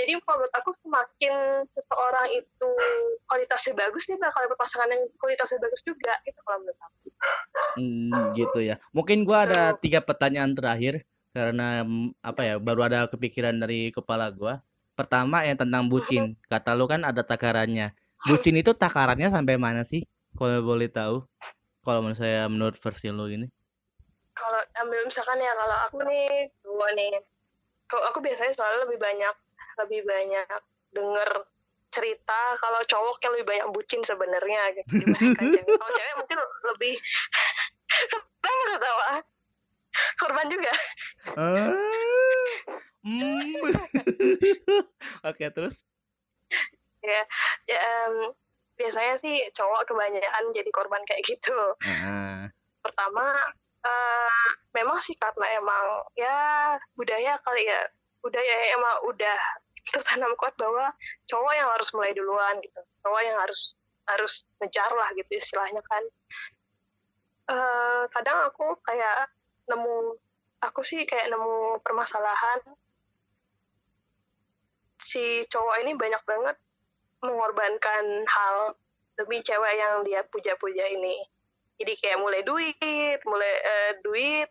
jadi 0.00 0.16
menurut 0.16 0.52
aku 0.56 0.72
semakin 0.72 1.64
seseorang 1.76 2.26
itu 2.32 2.70
kualitasnya 3.28 3.76
bagus 3.76 4.08
nih 4.08 4.16
bakal 4.16 4.48
dapat 4.48 4.58
pasangan 4.58 4.88
yang 4.88 5.04
kualitasnya 5.20 5.60
bagus 5.60 5.82
juga 5.84 6.16
gitu 6.24 6.40
kalau 6.40 6.58
menurut 6.64 6.80
aku. 6.80 7.08
Hmm, 7.76 8.32
gitu 8.32 8.58
ya. 8.64 8.80
Mungkin 8.96 9.28
gua 9.28 9.44
ada 9.44 9.76
tiga 9.76 10.00
pertanyaan 10.00 10.56
terakhir 10.56 11.04
karena 11.36 11.84
mm, 11.84 12.16
apa 12.24 12.40
ya 12.42 12.54
baru 12.56 12.80
ada 12.88 13.04
kepikiran 13.12 13.60
dari 13.60 13.92
kepala 13.92 14.32
gua. 14.32 14.64
Pertama 14.96 15.44
yang 15.44 15.60
tentang 15.60 15.86
bucin. 15.92 16.40
Kata 16.48 16.72
lu 16.72 16.88
kan 16.88 17.04
ada 17.04 17.20
takarannya. 17.20 17.92
Bucin 18.24 18.56
itu 18.56 18.72
takarannya 18.72 19.28
sampai 19.28 19.60
mana 19.60 19.84
sih? 19.84 20.08
Kalau 20.32 20.64
boleh 20.64 20.88
tahu 20.88 21.24
kalau 21.84 22.04
menurut 22.04 22.20
saya 22.20 22.48
menurut 22.48 22.76
versi 22.76 23.08
lo 23.12 23.28
ini. 23.28 23.48
Kalau 24.36 24.60
ambil 24.80 25.04
misalkan 25.04 25.36
ya 25.40 25.52
kalau 25.52 25.76
aku 25.88 25.96
nih 26.08 26.48
dua 26.64 26.88
nih 26.96 27.20
kalau 27.90 28.06
aku 28.06 28.22
biasanya 28.22 28.54
soalnya 28.54 28.86
lebih 28.86 29.02
banyak 29.02 29.34
lebih 29.84 30.04
banyak 30.04 30.60
denger 30.90 31.30
cerita 31.90 32.40
kalau 32.62 32.80
cowok 32.86 33.18
yang 33.26 33.32
lebih 33.34 33.46
banyak 33.50 33.68
bucin 33.74 34.00
sebenarnya 34.06 34.62
gitu. 34.78 35.02
Kalau 35.82 35.90
cewek 35.90 36.14
mungkin 36.22 36.38
lebih 36.70 36.94
nggak 38.70 38.80
tahu 38.80 38.98
ah? 39.10 39.20
Korban 40.22 40.46
juga. 40.46 40.72
Uh, 41.34 41.74
mm. 43.02 43.58
oke 45.28 45.44
terus? 45.50 45.90
Ya, 47.02 47.26
ya 47.66 47.80
um, 48.06 48.30
biasanya 48.78 49.18
sih 49.18 49.50
cowok 49.50 49.90
kebanyakan 49.90 50.54
jadi 50.54 50.70
korban 50.70 51.02
kayak 51.02 51.26
gitu. 51.26 51.58
Uh. 51.82 52.46
pertama 52.80 53.36
uh, 53.84 54.46
memang 54.72 54.96
sih 55.04 55.12
karena 55.20 55.58
emang 55.58 56.06
ya 56.14 56.38
budaya 56.94 57.34
kali 57.42 57.66
ya. 57.66 57.82
Budaya 58.22 58.54
emang 58.76 59.10
udah 59.10 59.40
tertanam 59.88 60.32
kuat 60.36 60.52
bahwa 60.60 60.92
cowok 61.26 61.52
yang 61.56 61.68
harus 61.72 61.88
mulai 61.96 62.12
duluan 62.12 62.54
gitu. 62.60 62.80
Cowok 63.04 63.22
yang 63.24 63.38
harus 63.40 63.80
harus 64.08 64.44
ngejar 64.60 64.90
lah 64.92 65.08
gitu 65.16 65.30
istilahnya 65.32 65.80
kan. 65.86 66.02
Uh, 67.50 68.02
kadang 68.14 68.46
aku 68.46 68.78
kayak 68.86 69.26
nemu 69.66 70.14
aku 70.62 70.80
sih 70.84 71.02
kayak 71.08 71.32
nemu 71.32 71.80
permasalahan. 71.80 72.60
Si 75.00 75.48
cowok 75.48 75.80
ini 75.82 75.96
banyak 75.96 76.22
banget 76.28 76.56
mengorbankan 77.24 78.24
hal 78.28 78.76
demi 79.16 79.40
cewek 79.44 79.74
yang 79.76 80.04
dia 80.04 80.24
puja-puja 80.28 80.84
ini. 80.88 81.16
Jadi 81.80 81.96
kayak 81.96 82.20
mulai 82.20 82.44
duit 82.44 83.18
mulai 83.24 83.54
uh, 83.64 83.92
duit 84.04 84.48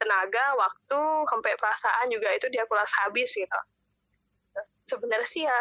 tenaga 0.00 0.56
waktu 0.56 1.00
sampai 1.28 1.52
perasaan 1.60 2.08
juga 2.08 2.32
itu 2.32 2.48
dia 2.48 2.64
kulas 2.64 2.88
habis 3.04 3.28
gitu 3.36 3.60
sebenarnya 4.90 5.28
sih 5.30 5.46
ya 5.46 5.60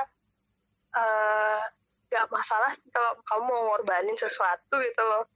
uh, 0.98 1.62
gak 2.10 2.26
masalah 2.34 2.74
kalau 2.90 3.14
kamu 3.22 3.44
mau 3.46 3.62
ngorbanin 3.70 4.18
sesuatu 4.18 4.76
gitu 4.82 5.04
loh. 5.06 5.30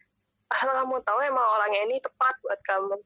Asal 0.49 0.73
kamu 0.73 1.01
tahu 1.05 1.19
emang 1.21 1.45
orangnya 1.57 1.81
ini 1.85 2.01
tepat 2.01 2.33
buat 2.41 2.57
kamu. 2.65 2.97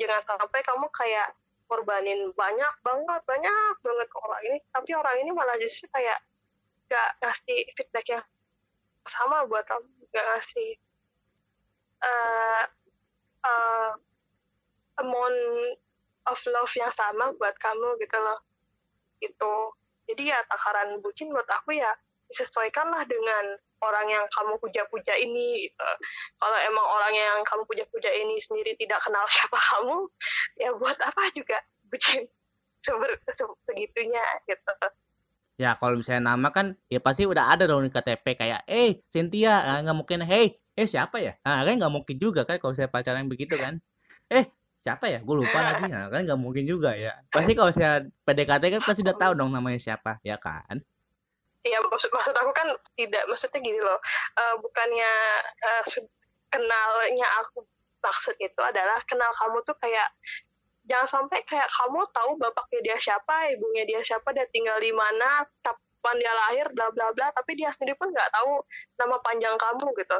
Jangan 0.00 0.22
sampai 0.24 0.60
kamu 0.64 0.88
kayak 0.96 1.36
korbanin 1.68 2.32
banyak 2.32 2.74
banget 2.80 3.20
banyak 3.28 3.74
banget 3.84 4.06
ke 4.08 4.18
orang 4.24 4.42
ini 4.48 4.56
tapi 4.72 4.90
orang 4.96 5.16
ini 5.20 5.30
malah 5.36 5.52
justru 5.60 5.84
kayak 5.92 6.16
gak 6.88 7.08
ngasih 7.20 7.68
feedback 7.76 8.08
yang 8.08 8.24
sama 9.04 9.44
buat 9.44 9.68
kamu 9.68 9.84
gak 10.08 10.26
ngasih 10.32 10.80
uh, 12.00 12.64
uh, 13.44 13.92
amount 15.04 15.38
of 16.24 16.40
love 16.48 16.72
yang 16.72 16.88
sama 16.88 17.36
buat 17.36 17.52
kamu 17.60 18.00
gitu 18.00 18.16
loh. 18.16 18.40
Gitu 19.20 19.77
jadi 20.08 20.34
ya 20.34 20.38
takaran 20.48 20.98
bucin 21.04 21.28
menurut 21.28 21.48
aku 21.52 21.76
ya 21.76 21.92
disesuaikanlah 22.28 23.04
dengan 23.08 23.56
orang 23.80 24.06
yang 24.10 24.24
kamu 24.34 24.58
puja-puja 24.60 25.14
ini 25.16 25.68
gitu. 25.68 25.88
kalau 26.36 26.58
emang 26.66 26.86
orang 26.86 27.14
yang 27.14 27.38
kamu 27.46 27.62
puja-puja 27.64 28.10
ini 28.10 28.36
sendiri 28.42 28.74
tidak 28.76 29.00
kenal 29.04 29.24
siapa 29.32 29.56
kamu 29.56 29.96
ya 30.58 30.70
buat 30.76 30.98
apa 30.98 31.32
juga 31.32 31.58
bucin? 31.88 32.26
Sebegitunya 33.38 34.22
gitu. 34.46 34.72
Ya 35.58 35.74
kalau 35.74 35.98
misalnya 35.98 36.32
nama 36.32 36.48
kan 36.54 36.78
ya 36.86 37.02
pasti 37.02 37.26
udah 37.26 37.50
ada 37.50 37.66
dong 37.66 37.82
di 37.82 37.90
KTP 37.90 38.38
kayak 38.38 38.62
eh 38.70 39.02
Cynthia 39.10 39.66
ah, 39.66 39.78
nggak 39.82 39.96
mungkin 39.98 40.22
hey 40.22 40.62
eh 40.78 40.86
siapa 40.86 41.18
ya? 41.18 41.34
Ah 41.42 41.66
kan 41.66 41.74
nggak 41.74 41.90
mungkin 41.90 42.16
juga 42.22 42.46
kan 42.46 42.62
kalau 42.62 42.72
saya 42.78 42.86
pacaran 42.86 43.26
begitu 43.26 43.58
kan. 43.58 43.82
Eh 44.30 44.46
siapa 44.78 45.10
ya? 45.10 45.18
Gue 45.18 45.42
lupa 45.42 45.58
lagi. 45.58 45.90
Nah, 45.90 46.06
kan 46.06 46.22
nggak 46.22 46.38
mungkin 46.38 46.62
juga 46.62 46.94
ya. 46.94 47.18
Pasti 47.28 47.58
kalau 47.58 47.74
saya 47.74 48.06
PDKT 48.22 48.78
kan 48.78 48.82
pasti 48.86 49.02
udah 49.02 49.18
tahu 49.18 49.32
dong 49.34 49.50
namanya 49.50 49.82
siapa 49.82 50.22
ya 50.22 50.38
kan? 50.38 50.78
Iya 51.66 51.82
maksud 51.82 52.14
maksud 52.14 52.32
aku 52.38 52.54
kan 52.54 52.70
tidak 52.94 53.26
maksudnya 53.26 53.58
gini 53.58 53.82
loh. 53.82 53.98
Uh, 54.38 54.54
bukannya 54.62 55.12
uh, 55.66 55.82
kenalnya 56.54 57.28
aku 57.42 57.66
maksud 57.98 58.38
itu 58.38 58.60
adalah 58.62 59.02
kenal 59.10 59.28
kamu 59.34 59.58
tuh 59.66 59.74
kayak 59.82 60.06
jangan 60.88 61.26
sampai 61.26 61.42
kayak 61.44 61.68
kamu 61.68 62.00
tahu 62.14 62.30
bapaknya 62.40 62.80
dia 62.80 62.96
siapa 62.96 63.52
ibunya 63.52 63.84
dia 63.84 64.00
siapa 64.00 64.32
dia 64.32 64.46
tinggal 64.48 64.78
di 64.80 64.94
mana 64.94 65.44
kapan 65.60 66.16
dia 66.16 66.32
lahir 66.32 66.66
bla 66.72 66.88
bla 66.94 67.12
bla 67.12 67.28
tapi 67.34 67.58
dia 67.58 67.68
sendiri 67.74 67.98
pun 67.98 68.08
nggak 68.08 68.30
tahu 68.32 68.62
nama 68.96 69.18
panjang 69.20 69.58
kamu 69.58 69.86
gitu 70.00 70.18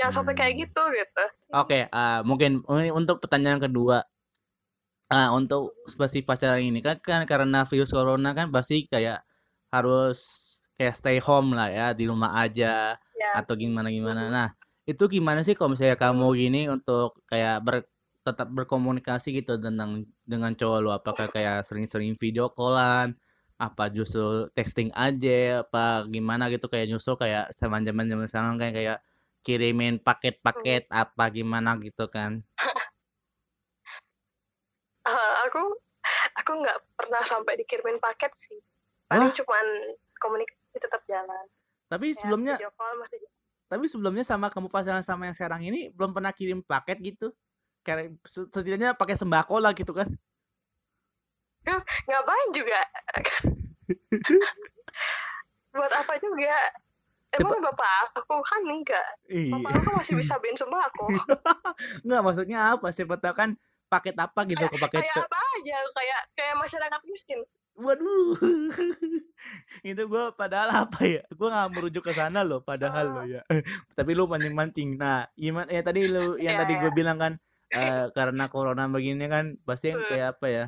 jangan 0.00 0.24
sampai 0.24 0.34
kayak 0.34 0.54
gitu 0.64 0.82
gitu. 0.96 1.24
Oke 1.52 1.84
okay, 1.84 1.92
uh, 1.92 2.24
mungkin 2.24 2.64
untuk 2.96 3.20
pertanyaan 3.20 3.60
kedua. 3.60 4.00
Uh, 5.10 5.34
untuk 5.34 5.74
spesifik 5.90 6.30
pacaran 6.30 6.62
ini 6.62 6.78
kan 6.78 6.94
kan 7.02 7.26
karena 7.26 7.66
virus 7.66 7.90
corona 7.90 8.30
kan 8.30 8.46
pasti 8.54 8.86
kayak 8.86 9.26
harus 9.74 10.18
kayak 10.78 10.94
stay 10.94 11.18
home 11.18 11.52
lah 11.52 11.66
ya 11.66 11.86
di 11.90 12.06
rumah 12.06 12.38
aja 12.38 12.94
ya. 12.96 13.30
atau 13.34 13.58
gimana 13.58 13.90
gimana. 13.90 14.30
Nah 14.30 14.48
itu 14.86 15.04
gimana 15.10 15.42
sih 15.42 15.58
kalau 15.58 15.74
misalnya 15.74 15.98
kamu 15.98 16.26
gini 16.38 16.70
untuk 16.70 17.20
kayak 17.26 17.58
ber 17.60 17.76
tetap 18.20 18.48
berkomunikasi 18.52 19.34
gitu 19.42 19.56
tentang 19.56 20.06
dengan 20.28 20.52
cowok 20.54 20.78
lu 20.78 20.90
apakah 20.92 21.26
kayak 21.32 21.66
sering-sering 21.66 22.14
video 22.14 22.48
callan? 22.52 23.18
Apa 23.60 23.92
justru 23.92 24.48
texting 24.56 24.88
aja? 24.96 25.64
Apa 25.66 26.06
gimana 26.08 26.48
gitu? 26.48 26.70
Kayak 26.70 26.96
justru 26.96 27.18
kayak 27.18 27.52
zaman 27.56 27.84
zaman 27.84 28.06
zaman 28.08 28.26
sekarang 28.30 28.54
kayak 28.60 28.74
kayak 28.76 28.98
kirimin 29.40 30.00
paket-paket 30.00 30.86
hmm. 30.88 31.00
apa 31.00 31.24
gimana 31.32 31.76
gitu 31.80 32.06
kan? 32.12 32.44
Uh, 35.04 35.32
aku 35.48 35.62
aku 36.36 36.50
nggak 36.60 36.78
pernah 36.96 37.22
sampai 37.24 37.58
dikirimin 37.60 38.00
paket 38.00 38.32
sih. 38.36 38.58
Paling 39.10 39.32
cuman 39.34 39.66
komunikasi 40.22 40.78
tetap 40.78 41.02
jalan. 41.08 41.44
Tapi 41.90 42.14
ya, 42.14 42.16
sebelumnya 42.16 42.54
Tapi 43.70 43.86
sebelumnya 43.86 44.26
sama 44.26 44.50
kamu 44.50 44.66
pasangan 44.66 45.02
sama 45.02 45.30
yang 45.30 45.36
sekarang 45.36 45.62
ini 45.62 45.94
belum 45.94 46.10
pernah 46.10 46.34
kirim 46.34 46.62
paket 46.62 46.98
gitu? 47.02 47.30
Kayak 47.86 48.18
setidaknya 48.26 48.98
pakai 48.98 49.14
sembako 49.14 49.62
lah 49.62 49.70
gitu 49.74 49.94
kan? 49.94 50.10
Ngapain 52.10 52.48
juga? 52.50 52.80
Buat 55.74 55.92
apa 55.94 56.14
juga? 56.18 56.56
Emang 57.38 57.62
bapak 57.62 58.10
aku 58.18 58.42
kan 58.42 58.62
enggak. 58.66 59.06
Iya. 59.30 59.54
Bapak 59.54 59.70
aku 59.78 59.90
masih 60.02 60.14
bisa 60.18 60.34
beliin 60.42 60.58
aku. 60.58 61.04
enggak 62.06 62.22
maksudnya 62.26 62.58
apa? 62.74 62.90
Siapa 62.90 63.14
tahu 63.22 63.34
kan 63.38 63.50
paket 63.90 64.14
apa 64.18 64.40
gitu 64.46 64.64
ke 64.70 64.76
paket 64.78 65.02
kayak 65.02 65.26
apa 65.26 65.38
aja 65.58 65.76
kayak 65.94 66.20
kayak 66.34 66.54
masyarakat 66.58 67.00
miskin. 67.06 67.40
Waduh. 67.78 68.34
itu 69.90 70.02
gue 70.10 70.24
padahal 70.34 70.86
apa 70.86 71.00
ya? 71.06 71.22
Gue 71.30 71.48
nggak 71.50 71.70
merujuk 71.70 72.02
ke 72.02 72.12
sana 72.14 72.42
loh 72.42 72.66
padahal 72.66 73.06
oh. 73.10 73.14
lo 73.18 73.22
ya. 73.38 73.42
Tapi 73.94 74.10
lu 74.18 74.26
mancing-mancing. 74.26 74.98
Nah, 74.98 75.30
gimana 75.38 75.70
ya 75.70 75.82
tadi 75.86 76.10
lu 76.10 76.34
yang 76.38 76.58
yeah, 76.58 76.60
tadi 76.66 76.72
gue 76.82 76.90
yeah. 76.90 76.96
bilang 76.98 77.18
kan 77.18 77.32
uh, 77.74 78.10
karena 78.10 78.50
corona 78.50 78.90
begini 78.90 79.30
kan 79.30 79.54
pasti 79.62 79.94
yang 79.94 80.02
kayak 80.06 80.38
apa 80.38 80.46
ya? 80.50 80.64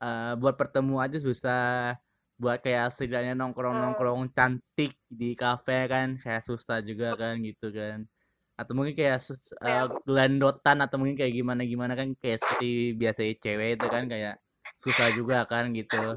Uh, 0.00 0.32
buat 0.40 0.56
pertemu 0.56 0.96
aja 0.96 1.20
susah 1.20 2.00
buat 2.40 2.64
kayak 2.64 2.88
setidaknya 2.88 3.36
nongkrong 3.36 3.76
nongkrong 3.76 4.32
cantik 4.32 4.96
di 5.12 5.36
kafe 5.36 5.84
kan 5.92 6.16
kayak 6.16 6.40
susah 6.40 6.80
juga 6.80 7.12
kan 7.20 7.36
gitu 7.44 7.68
kan. 7.68 8.08
Atau 8.56 8.72
mungkin 8.72 8.96
kayak 8.96 9.20
uh, 9.60 9.86
gelandotan 10.08 10.80
atau 10.80 10.96
mungkin 10.96 11.20
kayak 11.20 11.36
gimana 11.36 11.62
gimana 11.68 11.92
kan 11.92 12.16
kayak 12.16 12.40
seperti 12.40 12.96
biasa 12.96 13.20
cewek 13.36 13.76
itu 13.76 13.86
kan 13.92 14.08
kayak 14.08 14.40
susah 14.80 15.12
juga 15.12 15.44
kan 15.44 15.68
gitu. 15.76 16.16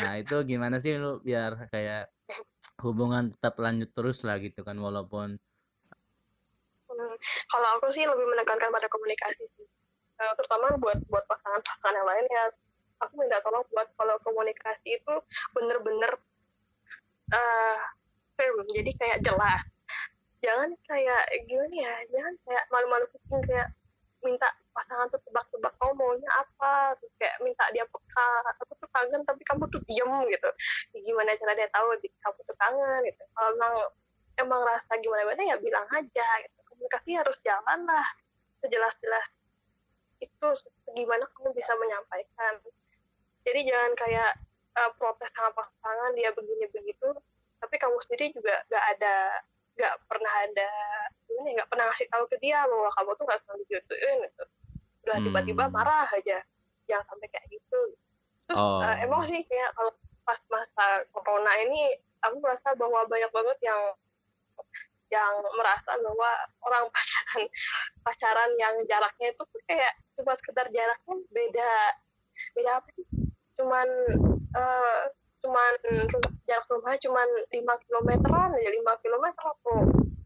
Nah 0.00 0.16
itu 0.16 0.36
gimana 0.48 0.80
sih 0.80 0.96
lu 0.96 1.20
biar 1.20 1.68
kayak 1.68 2.08
hubungan 2.80 3.28
tetap 3.36 3.60
lanjut 3.60 3.92
terus 3.92 4.24
lah 4.24 4.40
gitu 4.40 4.64
kan 4.64 4.80
walaupun 4.80 5.36
hmm, 6.88 7.14
kalau 7.52 7.68
aku 7.76 7.92
sih 7.92 8.08
lebih 8.08 8.24
menekankan 8.32 8.72
pada 8.72 8.88
komunikasi 8.88 9.44
sih. 9.60 9.68
Uh, 10.20 10.32
terutama 10.36 10.72
buat 10.80 11.00
buat 11.08 11.24
pasangan-pasangan 11.28 11.96
yang 11.96 12.08
lain 12.08 12.26
ya 12.28 12.44
aku 13.00 13.12
minta 13.16 13.40
tolong 13.40 13.64
buat 13.72 13.88
kalau 13.96 14.16
komunikasi 14.22 15.00
itu 15.00 15.14
bener-bener 15.56 16.12
uh, 17.32 17.78
firm. 18.36 18.64
Jadi 18.72 18.90
kayak 18.96 19.18
jelas. 19.24 19.64
Jangan 20.40 20.72
kayak 20.88 21.24
gimana 21.44 21.74
ya 21.76 21.94
jangan 22.16 22.34
kayak 22.48 22.64
malu-malu 22.72 23.04
kucing 23.12 23.44
kayak 23.44 23.68
minta 24.20 24.48
pasangan 24.76 25.08
tuh 25.12 25.20
tebak-tebak 25.28 25.72
kamu 25.80 25.92
maunya 25.96 26.30
apa? 26.32 26.96
Terus 27.00 27.12
kayak 27.20 27.36
minta 27.44 27.64
dia 27.72 27.84
peka 27.84 28.28
aku 28.56 28.72
tuh 28.80 28.88
kangen 28.92 29.20
tapi 29.24 29.42
kamu 29.44 29.64
tuh 29.68 29.80
diem 29.84 30.12
gitu. 30.32 30.48
Gimana 30.96 31.36
cara 31.36 31.52
dia 31.56 31.68
tahu 31.72 31.88
di 32.00 32.08
kamu 32.20 32.40
tuh 32.44 32.56
kangen 32.56 33.00
gitu. 33.08 33.22
Kalau 33.36 33.50
emang 33.56 33.74
emang 34.40 34.60
rasa 34.64 34.92
gimana 35.00 35.28
gimana 35.28 35.42
ya 35.44 35.56
bilang 35.60 35.86
aja 35.92 36.28
gitu. 36.44 36.58
Komunikasi 36.72 37.10
harus 37.16 37.36
jalan 37.44 37.80
lah 37.84 38.06
sejelas-jelas. 38.64 39.26
Itu 40.20 40.48
gimana 40.96 41.24
kamu 41.36 41.52
bisa 41.52 41.72
menyampaikan 41.76 42.60
jadi 43.50 43.60
jangan 43.66 43.92
kayak 43.98 44.32
uh, 44.78 44.90
protes 44.94 45.30
sama 45.34 45.50
pasangan 45.58 46.14
dia 46.14 46.30
begini 46.30 46.70
begitu. 46.70 47.10
Tapi 47.58 47.74
kamu 47.76 47.98
sendiri 48.06 48.30
juga 48.30 48.54
nggak 48.70 48.84
ada 48.96 49.14
nggak 49.74 49.94
pernah 50.06 50.32
ada 50.46 50.70
ini 51.30 51.50
ya, 51.50 51.62
nggak 51.62 51.68
pernah 51.72 51.84
ngasih 51.90 52.08
tahu 52.14 52.24
ke 52.30 52.36
dia 52.38 52.62
bahwa 52.70 52.90
kamu 52.94 53.10
tuh 53.18 53.24
nggak 53.26 53.40
selalu 53.42 53.58
digituin 53.66 54.16
gitu. 54.22 54.44
Udah 55.02 55.16
tiba-tiba 55.18 55.64
Hmm. 55.66 55.74
marah 55.74 56.08
aja. 56.14 56.38
Jangan 56.86 57.04
sampai 57.10 57.28
kayak 57.34 57.46
gitu. 57.50 57.80
Terus 58.46 58.60
Oh. 58.60 58.82
eh, 58.82 58.96
emosi 59.06 59.36
kayak 59.46 59.70
kalau 59.74 59.92
pas 60.22 60.40
masa 60.46 60.86
corona 61.10 61.52
ini 61.58 61.94
aku 62.22 62.38
merasa 62.38 62.70
bahwa 62.78 63.02
banyak 63.08 63.30
banget 63.34 63.58
yang 63.66 63.80
yang 65.10 65.34
merasa 65.58 65.90
bahwa 65.98 66.30
orang 66.62 66.84
pacaran 66.94 67.42
pacaran 68.06 68.50
yang 68.62 68.74
jaraknya 68.86 69.34
itu 69.34 69.42
tuh 69.42 69.62
kayak 69.66 69.90
cuma 70.14 70.38
sekedar 70.38 70.70
jaraknya 70.70 71.14
beda 71.34 71.70
beda 72.54 72.70
apa 72.78 72.88
sih 72.94 73.06
cuman 73.60 73.88
eh, 74.56 75.00
cuman 75.40 75.72
jarak 76.48 76.68
rumahnya 76.68 77.00
cuman 77.04 77.28
5 77.48 77.84
kilometeran 77.84 78.50
aja 78.56 78.70
5 78.72 79.04
kilometer 79.04 79.44
atau 79.44 79.76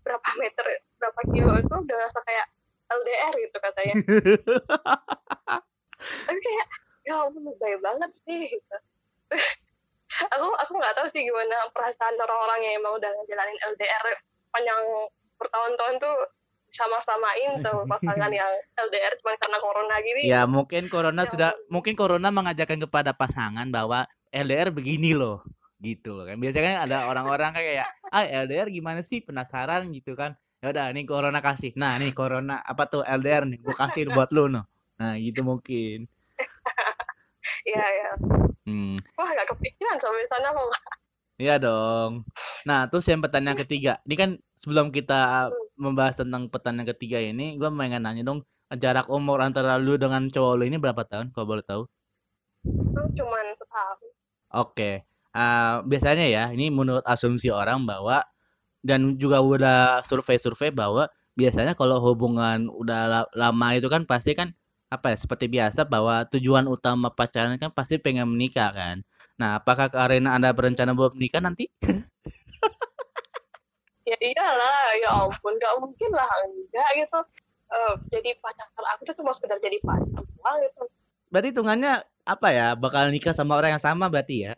berapa 0.06 0.28
meter 0.38 0.66
berapa 1.02 1.20
kilo 1.34 1.52
itu 1.58 1.74
udah 1.74 1.98
rasa 1.98 2.20
kayak 2.22 2.46
LDR 2.90 3.34
gitu 3.42 3.58
katanya 3.58 3.94
tapi 6.28 6.38
kayak 6.38 6.66
ya 7.04 7.20
ampun 7.20 7.44
lebay 7.44 7.76
banget 7.80 8.10
sih 8.24 8.48
gitu. 8.48 8.76
aku 10.34 10.46
aku 10.46 10.72
nggak 10.78 10.94
tahu 10.94 11.06
sih 11.10 11.26
gimana 11.26 11.68
perasaan 11.74 12.16
orang-orang 12.16 12.60
yang 12.64 12.74
emang 12.80 12.96
udah 12.96 13.10
ngejalanin 13.10 13.58
LDR 13.74 14.04
panjang 14.54 14.82
bertahun-tahun 15.40 15.94
tuh 15.98 16.16
sama-samain 16.74 17.62
tuh 17.62 17.86
pasangan 17.90 18.30
yang 18.34 18.50
LDR 18.74 19.14
cuma 19.22 19.38
karena 19.38 19.58
corona 19.62 19.94
gini. 20.02 20.22
Ya 20.26 20.42
mungkin 20.44 20.90
corona 20.90 21.22
Ya 21.22 21.30
sudah 21.30 21.50
mungkin 21.70 21.94
corona 21.94 22.28
mengajarkan 22.34 22.82
kepada 22.82 23.14
pasangan 23.14 23.70
bahwa 23.70 24.10
LDR 24.34 24.74
begini 24.74 25.14
loh 25.14 25.46
gitu 25.78 26.18
loh 26.18 26.26
kan. 26.26 26.36
Biasanya 26.36 26.64
kan 26.66 26.76
ada 26.90 26.96
orang-orang 27.06 27.54
kayak 27.54 27.86
ah 28.10 28.26
LDR 28.26 28.68
gimana 28.74 29.00
sih? 29.00 29.22
Penasaran 29.22 29.86
gitu 29.94 30.18
kan. 30.18 30.34
Ya 30.58 30.74
udah 30.74 30.90
nih 30.90 31.06
corona 31.06 31.38
kasih. 31.38 31.70
Nah 31.78 31.94
nih 32.02 32.10
corona 32.10 32.58
apa 32.60 32.90
tuh 32.90 33.06
LDR 33.06 33.46
nih 33.46 33.62
gua 33.62 33.76
kasih 33.86 34.10
buat 34.10 34.34
lu 34.34 34.50
no 34.50 34.66
nah 34.94 35.18
gitu 35.18 35.42
mungkin. 35.42 36.06
Iya 37.66 37.86
ya. 38.02 38.10
Hmm. 38.66 38.96
Wah 39.14 39.28
nggak 39.30 39.48
kepikiran 39.54 39.98
sampai 40.02 40.26
sana 40.30 40.50
kok 40.50 40.70
Iya 41.42 41.58
dong. 41.58 42.12
Nah, 42.68 42.86
terus 42.90 43.06
yang 43.10 43.18
pertanyaan 43.24 43.58
ketiga. 43.66 43.98
Ini 44.06 44.14
kan 44.14 44.30
sebelum 44.54 44.94
kita 44.94 45.50
membahas 45.74 46.22
tentang 46.22 46.46
pertanyaan 46.46 46.86
ketiga 46.94 47.18
ini, 47.18 47.58
gue 47.58 47.66
pengen 47.74 48.06
nanya 48.06 48.22
dong, 48.22 48.46
jarak 48.78 49.10
umur 49.10 49.42
antara 49.42 49.74
lu 49.82 49.98
dengan 49.98 50.22
cowok 50.30 50.52
lu 50.58 50.64
ini 50.70 50.78
berapa 50.78 51.02
tahun? 51.02 51.34
Kalau 51.34 51.46
boleh 51.50 51.64
tahu? 51.66 51.82
Hmm, 52.94 53.08
cuman 53.18 53.44
setahun 53.58 53.98
Oke. 54.54 54.92
Ah, 55.34 55.82
biasanya 55.84 56.26
ya, 56.30 56.44
ini 56.54 56.70
menurut 56.70 57.02
asumsi 57.06 57.50
orang 57.50 57.82
bahwa 57.86 58.22
dan 58.84 59.16
juga 59.18 59.40
udah 59.42 60.04
survei-survei 60.04 60.70
bahwa 60.74 61.08
biasanya 61.38 61.74
kalau 61.74 61.98
hubungan 62.04 62.68
udah 62.70 63.00
la- 63.10 63.30
lama 63.34 63.68
itu 63.76 63.88
kan 63.90 64.04
pasti 64.06 64.36
kan 64.36 64.52
apa 64.92 65.14
ya 65.14 65.18
seperti 65.18 65.46
biasa 65.50 65.88
bahwa 65.88 66.22
tujuan 66.30 66.68
utama 66.70 67.10
pacaran 67.10 67.56
kan 67.58 67.70
pasti 67.74 67.98
pengen 67.98 68.28
menikah 68.30 68.70
kan. 68.74 69.02
Nah, 69.40 69.58
apakah 69.58 69.90
karena 69.90 70.38
Anda 70.38 70.54
berencana 70.54 70.94
buat 70.94 71.18
menikah 71.18 71.42
nanti? 71.42 71.66
ya 74.10 74.16
iyalah 74.20 74.92
ya 75.00 75.08
ampun 75.16 75.56
nggak 75.56 75.74
mungkin 75.80 76.10
lah 76.12 76.28
enggak 76.44 76.88
gitu 77.00 77.20
Eh, 77.74 77.94
jadi 78.12 78.30
pacar 78.38 78.68
aku 78.94 79.02
tuh 79.08 79.16
cuma 79.18 79.34
sekedar 79.34 79.58
jadi 79.58 79.80
pacar 79.82 80.22
doang 80.22 80.56
gitu 80.62 80.84
Berarti 81.32 81.48
hitungannya 81.50 82.06
apa 82.22 82.48
ya? 82.54 82.78
Bakal 82.78 83.10
nikah 83.10 83.34
sama 83.34 83.58
orang 83.58 83.74
yang 83.74 83.82
sama 83.82 84.06
berarti 84.06 84.46
ya? 84.46 84.54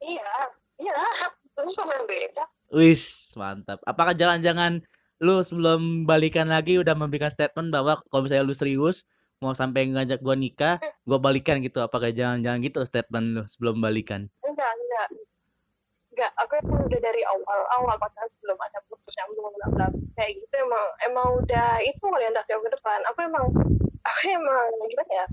iya 0.00 0.30
iya 0.78 0.94
terus 1.56 1.74
sama 1.74 1.96
yang 1.96 2.06
beda 2.06 2.44
Wis, 2.70 3.32
mantap. 3.38 3.78
Apakah 3.86 4.14
jangan-jangan 4.14 4.82
lu 5.22 5.38
sebelum 5.40 6.02
balikan 6.02 6.50
lagi 6.50 6.82
udah 6.82 6.98
memberikan 6.98 7.30
statement 7.30 7.70
bahwa 7.70 7.94
kalau 8.10 8.26
misalnya 8.26 8.42
lu 8.42 8.52
serius 8.52 9.06
mau 9.40 9.52
sampai 9.52 9.92
ngajak 9.92 10.24
gua 10.24 10.36
nikah, 10.36 10.80
gua 11.04 11.18
balikan 11.20 11.60
gitu. 11.60 11.84
Apakah 11.84 12.08
jangan-jangan 12.12 12.60
gitu 12.64 12.80
statement 12.88 13.26
lu 13.36 13.42
sebelum 13.44 13.80
balikan? 13.80 14.32
enggak 14.40 14.72
enggak. 14.72 15.08
Enggak 16.16 16.30
aku 16.40 16.52
emang 16.64 16.80
udah 16.88 17.00
dari 17.04 17.22
awal 17.28 17.60
awal 17.76 17.96
pacaran 18.00 18.28
sebelum 18.40 18.56
ada 18.56 18.78
putus 18.88 19.14
yang 19.20 19.28
belum 19.36 19.52
bla 19.52 19.68
bla 19.76 19.86
kayak 20.16 20.40
gitu 20.40 20.54
emang 20.64 20.84
emang 21.04 21.26
udah 21.44 21.68
itu 21.84 22.04
orientasi 22.08 22.50
aku 22.56 22.64
ke 22.64 22.72
depan. 22.72 22.98
Aku 23.12 23.18
emang 23.20 23.44
aku 24.00 24.20
emang 24.32 24.66
gimana 24.88 25.12
ya? 25.12 25.26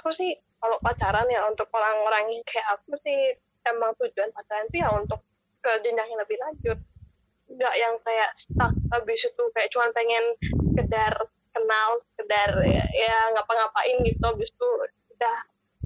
Aku 0.00 0.08
sih 0.08 0.32
kalau 0.56 0.80
pacaran 0.80 1.28
ya 1.28 1.44
untuk 1.44 1.68
orang-orang 1.76 2.32
yang 2.32 2.44
kayak 2.48 2.80
aku 2.80 2.96
sih 2.96 3.36
emang 3.68 3.92
tujuan 4.00 4.32
pacaran 4.32 4.64
itu 4.72 4.80
ya 4.80 4.88
untuk 4.96 5.20
ke 5.60 5.70
jenjang 5.84 6.08
yang 6.08 6.20
lebih 6.24 6.38
lanjut. 6.40 6.78
Nggak 7.46 7.74
yang 7.76 7.94
kayak 8.00 8.30
stuck 8.34 8.72
habis 8.90 9.20
itu 9.28 9.44
kayak 9.52 9.68
cuman 9.70 9.92
pengen 9.92 10.24
sekedar 10.72 11.14
kenal 11.56 11.90
sekedar 12.12 12.50
ya, 12.68 12.84
ya 12.92 13.16
ngapa-ngapain 13.32 13.96
gitu 14.04 14.20
habis 14.20 14.52
itu 14.52 14.68
udah 15.16 15.36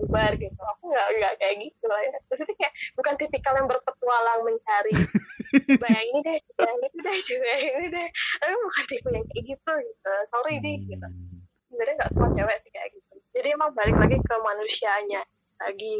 bubar 0.01 0.33
gitu. 0.35 0.57
Aku 0.57 0.91
nggak 0.91 1.07
nggak 1.21 1.35
kayak 1.39 1.55
gitu 1.63 1.85
lah 1.87 2.01
ya. 2.03 2.17
Maksudnya 2.27 2.57
kayak 2.59 2.73
bukan 2.99 3.15
tipikal 3.21 3.55
yang 3.55 3.69
berpetualang 3.71 4.41
mencari 4.43 4.93
coba 5.71 5.89
yang 5.93 6.07
ini 6.11 6.21
deh 6.25 6.39
coba 6.57 6.71
itu 6.83 6.99
deh 6.99 7.19
coba 7.23 7.53
ini 7.55 7.87
deh. 7.93 8.09
Tapi 8.41 8.55
bukan 8.59 8.85
tipe 8.89 9.09
yang 9.13 9.27
kayak 9.31 9.45
gitu 9.47 9.73
gitu. 9.79 10.13
Sorry 10.33 10.55
deh 10.59 10.77
gitu. 10.89 11.07
Hmm. 11.07 11.39
sebenarnya 11.71 11.95
nggak 12.03 12.11
semua 12.11 12.29
cewek 12.35 12.57
sih 12.67 12.73
kayak 12.75 12.89
gitu. 12.99 13.15
Jadi 13.31 13.49
emang 13.55 13.71
balik 13.79 13.95
lagi 13.95 14.17
ke 14.19 14.35
manusianya 14.43 15.23
lagi. 15.63 15.95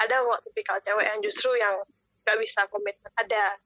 Ada 0.00 0.24
kok 0.24 0.40
tipikal 0.48 0.76
cewek 0.84 1.06
yang 1.08 1.18
justru 1.24 1.50
yang 1.56 1.74
nggak 2.24 2.36
bisa 2.40 2.68
komitmen 2.68 3.12
ada 3.16 3.56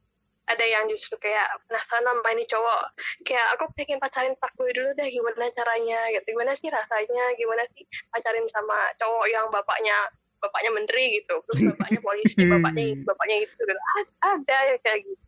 ada 0.45 0.65
yang 0.65 0.85
justru 0.93 1.17
kayak 1.17 1.49
penasaran 1.69 2.05
sama 2.05 2.29
ini 2.37 2.45
cowok. 2.45 2.81
Kayak 3.25 3.47
aku 3.57 3.65
pengen 3.73 3.97
pacarin 3.97 4.37
pak 4.37 4.53
gue 4.61 4.71
dulu 4.77 4.91
deh 4.93 5.09
gimana 5.09 5.49
caranya? 5.57 6.01
Gitu. 6.13 6.27
Gimana 6.37 6.53
sih 6.57 6.69
rasanya? 6.69 7.25
Gimana 7.41 7.65
sih 7.73 7.85
pacarin 8.13 8.45
sama 8.53 8.77
cowok 9.01 9.27
yang 9.33 9.47
bapaknya 9.49 9.97
bapaknya 10.45 10.71
menteri? 10.77 11.05
Gitu. 11.21 11.35
Terus 11.49 11.61
bapaknya 11.73 12.01
polisi 12.07 12.43
bapaknya 12.45 12.85
bapaknya 13.09 13.37
itu. 13.41 13.61
Gitu. 13.65 13.83
Ada 14.21 14.57
ya 14.69 14.77
kayak 14.85 15.01
gitu. 15.09 15.25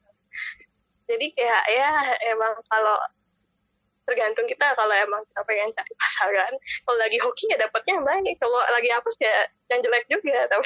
Jadi 1.07 1.27
kayak 1.39 1.65
ya 1.71 1.91
emang 2.35 2.53
kalau 2.69 2.99
tergantung 4.07 4.47
kita 4.47 4.71
kalau 4.79 4.95
emang 4.95 5.23
kita 5.27 5.43
pengen 5.43 5.71
cari 5.75 5.93
pasangan 5.99 6.53
kalau 6.87 6.99
lagi 7.03 7.19
hoki 7.19 7.51
ya 7.51 7.59
dapatnya 7.59 7.99
yang 7.99 8.07
baik 8.07 8.39
kalau 8.39 8.63
lagi 8.71 8.87
hapus 8.95 9.19
ya 9.19 9.35
yang 9.67 9.83
jelek 9.83 10.07
juga 10.07 10.47
tapi 10.47 10.63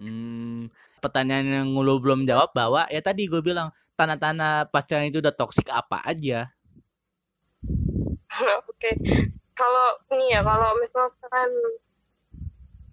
Hmm, 0.00 0.72
pertanyaan 1.04 1.44
yang 1.44 1.68
lu 1.76 2.00
belum 2.00 2.24
jawab 2.24 2.56
bahwa 2.56 2.88
ya 2.88 3.04
tadi 3.04 3.28
gue 3.28 3.44
bilang 3.44 3.68
tanda-tanda 4.00 4.64
pacaran 4.72 5.12
itu 5.12 5.20
udah 5.20 5.36
toksik 5.36 5.68
apa 5.68 6.00
aja? 6.08 6.48
oke 8.72 8.90
kalau 9.52 9.88
ini 10.16 10.32
ya 10.32 10.40
kalau 10.40 10.72
misalkan 10.80 11.50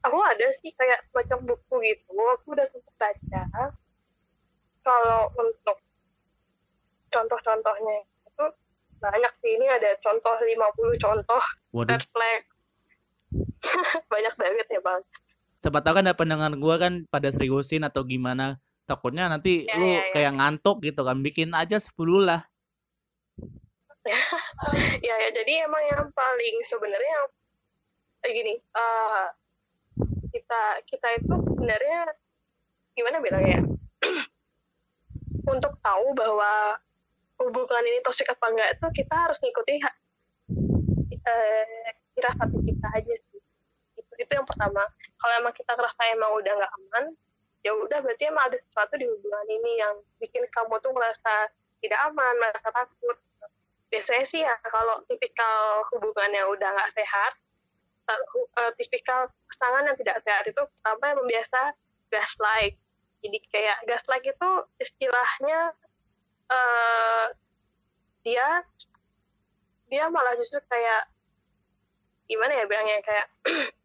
aku 0.04 0.20
ada 0.20 0.48
sih 0.60 0.72
kayak 0.76 1.08
macam 1.16 1.40
buku 1.48 1.76
gitu 1.88 2.12
aku 2.12 2.52
udah 2.52 2.68
sempat 2.68 2.96
baca. 3.00 3.72
Kalau 4.84 5.32
untuk 5.36 5.80
contoh-contohnya 7.08 7.98
itu 8.28 8.46
banyak 9.00 9.34
sih 9.40 9.52
ini 9.56 9.68
ada 9.68 9.96
contoh 10.04 10.36
50 10.36 11.00
contoh. 11.00 11.44
Waduh, 11.72 11.96
red 11.96 12.04
flag. 12.12 12.42
Banyak 14.12 14.34
banget 14.40 14.68
ya 14.72 14.80
bang. 14.80 15.02
Siapa 15.60 15.84
tahu 15.84 16.00
kan 16.00 16.08
ada 16.08 16.16
pendengar 16.16 16.52
gua 16.56 16.80
kan 16.80 17.04
pada 17.12 17.28
seriusin 17.28 17.84
atau 17.84 18.08
gimana. 18.08 18.56
Takutnya 18.88 19.28
nanti 19.28 19.68
Ya, 19.68 19.76
lu 19.76 19.86
ya, 19.86 20.00
ya. 20.00 20.12
kayak 20.16 20.34
ngantuk 20.40 20.80
gitu 20.80 21.04
kan. 21.04 21.20
Bikin 21.20 21.52
aja 21.52 21.76
10 21.78 22.24
lah. 22.24 22.42
ya 25.04 25.16
ya 25.20 25.30
jadi 25.36 25.68
emang 25.68 25.84
yang 25.84 26.08
paling 26.16 26.56
sebenarnya 26.64 27.12
yang 27.12 27.28
eh, 28.24 28.32
gini 28.32 28.54
eh, 28.56 29.26
kita 30.32 30.62
kita 30.88 31.08
itu 31.20 31.36
sebenarnya 31.36 32.16
gimana 32.96 33.20
bilangnya 33.20 33.60
ya 33.60 33.62
untuk 35.54 35.76
tahu 35.84 36.08
bahwa 36.16 36.80
hubungan 37.44 37.84
ini 37.84 38.00
toksik 38.00 38.32
apa 38.32 38.48
enggak 38.48 38.70
itu 38.80 38.88
kita 39.04 39.16
harus 39.28 39.38
ngikuti 39.44 39.76
ha- 39.84 40.00
eh, 41.12 41.92
firasat 42.16 42.48
kita 42.48 42.88
aja 42.96 43.14
sih 43.28 43.42
itu 44.00 44.12
itu 44.18 44.32
yang 44.32 44.48
pertama 44.48 44.88
kalau 45.20 45.34
emang 45.36 45.52
kita 45.52 45.76
ngerasa 45.76 46.02
emang 46.16 46.32
udah 46.32 46.54
nggak 46.64 46.74
aman 46.80 47.06
ya 47.68 47.76
udah 47.76 48.00
berarti 48.00 48.24
emang 48.32 48.48
ada 48.48 48.58
sesuatu 48.64 48.96
di 48.96 49.04
hubungan 49.04 49.48
ini 49.52 49.72
yang 49.76 50.00
bikin 50.24 50.48
kamu 50.56 50.80
tuh 50.80 50.96
merasa 50.96 51.52
tidak 51.84 52.00
aman 52.08 52.34
merasa 52.40 52.72
takut. 52.72 53.18
Biasanya 53.92 54.24
sih 54.24 54.40
ya 54.40 54.56
kalau 54.72 55.04
tipikal 55.12 55.84
hubungan 55.92 56.32
yang 56.32 56.48
udah 56.48 56.70
nggak 56.72 56.96
sehat 56.96 57.36
eh, 58.08 58.22
eh, 58.64 58.72
tipikal 58.80 59.28
pasangan 59.52 59.84
yang 59.84 59.98
tidak 60.00 60.24
sehat 60.24 60.48
itu 60.48 60.62
pertama 60.64 61.12
yang 61.12 61.20
biasa 61.28 61.60
gaslight. 62.08 62.80
Jadi 63.20 63.38
kayak 63.52 63.78
gaslight 63.84 64.24
itu 64.24 64.50
istilahnya 64.80 65.76
eh 66.48 67.28
dia 68.24 68.64
dia 69.92 70.08
malah 70.08 70.40
justru 70.40 70.64
kayak 70.72 71.12
gimana 72.32 72.64
ya 72.64 72.64
bilangnya 72.64 73.04
kayak 73.04 73.28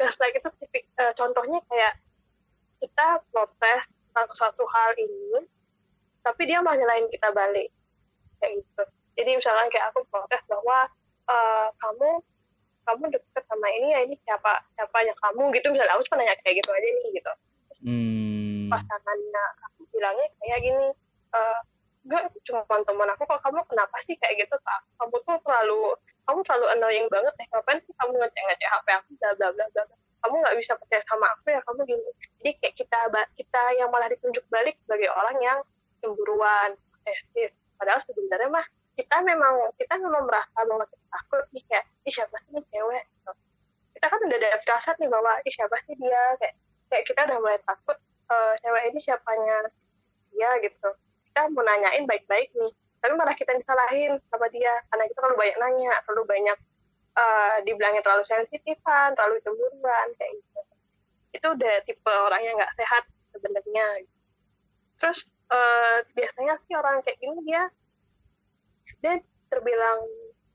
gaslight 0.00 0.36
itu 0.36 0.48
tipik 0.64 0.88
eh, 0.96 1.12
contohnya 1.12 1.60
kayak 1.68 2.03
kita 2.80 3.22
protes 3.30 3.82
tentang 4.10 4.28
suatu 4.34 4.64
hal 4.66 4.90
ini 4.98 5.46
tapi 6.24 6.48
dia 6.48 6.64
malah 6.64 6.80
nyalain 6.80 7.06
kita 7.12 7.28
balik. 7.36 7.68
Kayak 8.40 8.64
gitu. 8.64 8.82
Jadi 9.20 9.30
misalkan 9.38 9.68
kayak 9.68 9.92
aku 9.92 10.00
protes 10.08 10.40
bahwa 10.48 10.88
uh, 11.28 11.68
kamu 11.78 12.08
kamu 12.84 13.04
deket 13.12 13.44
sama 13.48 13.68
ini 13.72 13.88
ya 13.92 14.00
ini 14.04 14.16
siapa 14.24 14.64
siapanya 14.72 15.12
kamu 15.20 15.52
gitu 15.52 15.68
misalnya. 15.68 15.92
Aku 15.94 16.02
cuma 16.08 16.24
nanya 16.24 16.34
kayak 16.40 16.64
gitu 16.64 16.70
aja 16.72 16.88
nih 16.88 17.10
gitu. 17.12 17.32
Terus 17.68 17.80
Hmm. 17.84 18.70
pasangannya 18.72 19.44
aku 19.68 19.80
bilangnya 19.92 20.26
kayak 20.40 20.60
gini 20.64 20.86
eh 21.34 21.60
enggak 22.08 22.22
cuma 22.48 22.62
teman 22.64 23.08
aku 23.12 23.22
kok. 23.28 23.40
Kamu 23.44 23.60
kenapa 23.68 23.96
sih 24.08 24.16
kayak 24.16 24.48
gitu 24.48 24.56
kak? 24.64 24.80
Kamu 24.96 25.14
tuh 25.28 25.36
terlalu 25.44 25.92
kamu 26.24 26.40
terlalu 26.48 26.66
annoying 26.72 27.06
banget 27.12 27.32
deh. 27.36 27.46
Ngapain 27.52 27.78
sih 27.84 27.92
kamu 28.00 28.16
ngecek 28.16 28.42
ngecek 28.48 28.68
hp 28.72 28.86
aku 28.96 29.10
bla 29.20 29.30
bla 29.36 29.48
bla 29.52 29.66
bla 29.76 29.84
kamu 30.24 30.40
nggak 30.40 30.56
bisa 30.56 30.72
percaya 30.80 31.04
sama 31.04 31.28
aku 31.36 31.52
ya 31.52 31.60
kamu 31.68 31.84
gini 31.84 32.00
jadi 32.40 32.50
kayak 32.56 32.74
kita 32.80 32.98
ba- 33.12 33.28
kita 33.36 33.53
yang 33.76 33.88
malah 33.88 34.08
ditunjuk 34.12 34.44
balik 34.52 34.76
sebagai 34.84 35.08
orang 35.12 35.36
yang 35.40 35.58
cemburuan 36.04 36.76
posesif 36.92 37.52
padahal 37.80 38.00
sebenarnya 38.04 38.50
mah 38.52 38.66
kita 38.94 39.16
memang 39.26 39.54
kita 39.74 39.94
memang 39.98 40.22
merasa 40.24 40.58
bahwa 40.64 40.86
kita 40.86 41.04
takut 41.10 41.44
nih 41.50 41.64
kayak 41.66 41.84
ih 42.06 42.14
siapa 42.14 42.36
sih 42.46 42.50
nih 42.54 42.64
cewek? 42.70 43.04
Gitu. 43.04 43.32
kita 43.94 44.06
kan 44.10 44.20
udah 44.26 44.38
ada 44.38 44.58
firasat 44.62 44.96
nih 44.98 45.10
bahwa 45.10 45.32
ih 45.42 45.54
siapa 45.54 45.76
sih 45.86 45.94
dia? 45.98 46.22
Kayak 46.38 46.54
kayak 46.90 47.04
kita 47.10 47.20
udah 47.26 47.38
mulai 47.42 47.58
takut 47.66 47.98
eh, 48.30 48.52
cewek 48.62 48.82
ini 48.94 48.98
siapanya 49.02 49.56
dia? 50.30 50.50
Gitu. 50.62 50.88
Kita 51.30 51.40
mau 51.50 51.62
nanyain 51.66 52.04
baik-baik 52.06 52.54
nih 52.54 52.72
tapi 53.04 53.20
malah 53.20 53.36
kita 53.36 53.52
disalahin 53.60 54.16
sama 54.32 54.48
dia 54.48 54.80
karena 54.88 55.04
kita 55.04 55.18
terlalu 55.20 55.36
banyak 55.36 55.56
nanya 55.60 55.92
terlalu 56.08 56.24
banyak 56.24 56.58
eh, 57.18 57.56
dibilangnya 57.66 58.02
terlalu 58.06 58.24
sensitifan 58.24 59.12
terlalu 59.18 59.42
cemburuan 59.42 60.08
kayak 60.16 60.32
gitu. 60.38 60.60
Itu 61.34 61.46
udah 61.58 61.74
tipe 61.82 62.14
orang 62.14 62.42
yang 62.46 62.54
nggak 62.56 62.74
sehat 62.78 63.04
sebenarnya 63.74 64.06
terus 65.02 65.26
eh, 65.50 65.98
biasanya 66.14 66.54
sih 66.64 66.74
orang 66.78 67.02
kayak 67.02 67.18
gini 67.18 67.38
dia 67.42 67.62
dia 69.02 69.14
terbilang 69.50 70.06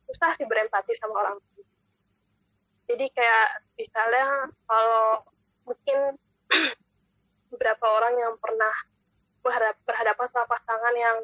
susah 0.07 0.31
sih 0.39 0.47
berempati 0.47 0.95
sama 0.95 1.19
orang 1.19 1.37
jadi 2.87 3.05
kayak 3.11 3.47
misalnya 3.75 4.49
kalau 4.65 5.21
mungkin 5.67 6.17
beberapa 7.53 7.85
orang 7.85 8.15
yang 8.17 8.33
pernah 8.41 8.73
berhadap, 9.43 9.75
berhadapan 9.85 10.27
sama 10.31 10.47
pasangan 10.49 10.95
yang 10.95 11.17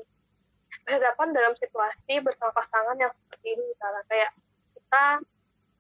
berhadapan 0.86 1.27
dalam 1.34 1.53
situasi 1.58 2.21
bersama 2.21 2.51
pasangan 2.53 2.93
yang 2.99 3.10
seperti 3.10 3.58
ini 3.58 3.63
misalnya 3.73 4.03
kayak 4.05 4.31
kita 4.75 5.05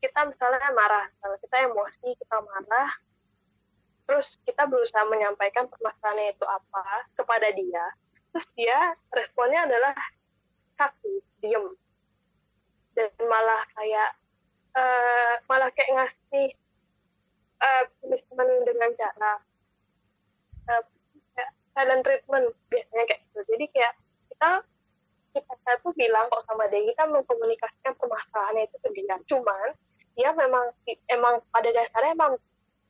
kita 0.01 0.19
misalnya 0.25 0.69
marah. 0.73 1.05
Misalnya 1.13 1.39
kita 1.45 1.57
emosi 1.69 2.07
kita 2.17 2.37
marah 2.41 2.89
terus 4.05 4.39
kita 4.45 4.69
berusaha 4.69 5.03
menyampaikan 5.09 5.65
permasalahannya 5.69 6.33
itu 6.37 6.45
apa 6.45 6.83
kepada 7.17 7.49
dia. 7.53 7.85
Terus 8.31 8.47
dia 8.57 8.77
responnya 9.13 9.65
adalah 9.65 9.93
kaku 10.77 11.21
diem. 11.41 11.65
Dan 12.95 13.11
malah 13.27 13.65
kayak 13.75 14.09
eh, 14.77 15.33
malah 15.49 15.69
kayak 15.73 15.91
ngasih 15.97 16.47
punishment 18.01 18.61
dengan 18.67 18.93
cara 18.93 19.41
kayak 21.33 21.49
silent 21.73 22.03
treatment 22.05 22.45
biasanya 22.69 23.03
kayak 23.09 23.21
gitu. 23.25 23.39
Jadi 23.55 23.65
kayak 23.73 23.93
kita 24.31 24.51
kita 25.35 25.71
tuh 25.83 25.91
bilang 25.99 26.31
kok 26.31 26.47
sama 26.47 26.63
dia 26.71 26.79
kita 26.79 27.03
mengkomunikasikan 27.11 27.93
permasalahannya 27.99 28.69
itu 28.69 28.77
ke 28.79 28.89
dia. 28.95 29.15
Cuman 29.27 29.67
dia 30.15 30.29
memang 30.31 30.71
emang 31.11 31.43
pada 31.51 31.69
dasarnya 31.75 32.15
emang 32.15 32.33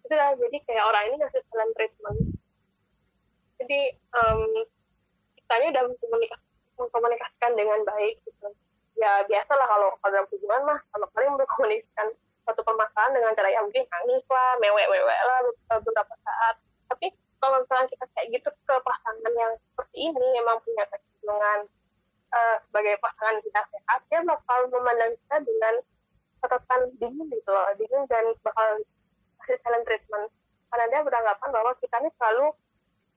itu 0.06 0.14
lah 0.14 0.38
jadi 0.38 0.58
kayak 0.70 0.86
orang 0.86 1.04
ini 1.10 1.16
ngasih 1.18 1.42
silent 1.50 1.74
treatment. 1.74 2.20
Jadi 3.58 3.80
em, 3.98 4.40
kitanya 5.42 5.68
udah 5.74 5.84
mengkomunikasikan, 6.78 7.52
dengan 7.58 7.82
baik 7.82 8.22
gitu. 8.26 8.48
Ya 8.96 9.26
biasalah 9.26 9.66
kalau 9.66 9.90
kalau 10.00 10.12
dalam 10.14 10.28
hubungan 10.30 10.62
mah 10.70 10.80
sama 10.94 11.06
kali 11.12 11.26
mengkomunikasikan 11.34 12.14
satu 12.46 12.62
permasalahan 12.62 13.18
dengan 13.18 13.34
cara 13.34 13.50
yang 13.50 13.66
mungkin 13.66 13.86
nangis 13.90 14.24
lah 14.30 14.54
mewek 14.62 14.86
mewek 14.86 15.20
lah 15.26 15.38
beberapa 15.82 16.14
saat. 16.22 16.56
Tapi 16.94 17.10
kalau 17.42 17.62
misalnya 17.66 17.90
kita 17.90 18.06
kayak 18.14 18.28
gitu 18.38 18.50
ke 18.54 18.76
pasangan 18.86 19.34
yang 19.34 19.54
seperti 19.74 19.98
ini 20.14 20.28
emang 20.42 20.58
punya 20.62 20.86
kecenderungan 20.90 21.60
eh, 22.34 22.56
sebagai 22.70 22.96
pasangan 23.02 23.38
kita 23.42 23.62
sehat 23.74 24.00
dia 24.10 24.22
bakal 24.22 24.60
memandang 24.70 25.14
kita 25.26 25.38
dengan 25.42 25.74
catatan 26.46 26.82
dingin 27.02 27.28
gitu 27.34 27.50
loh 27.50 27.66
dingin 27.78 28.04
dan 28.06 28.26
bakal 28.46 28.82
silent 29.62 29.86
treatment. 29.86 30.28
Karena 30.74 30.86
dia 30.90 31.02
beranggapan 31.06 31.50
bahwa 31.54 31.72
kita 31.78 31.96
ini 32.02 32.10
selalu 32.18 32.46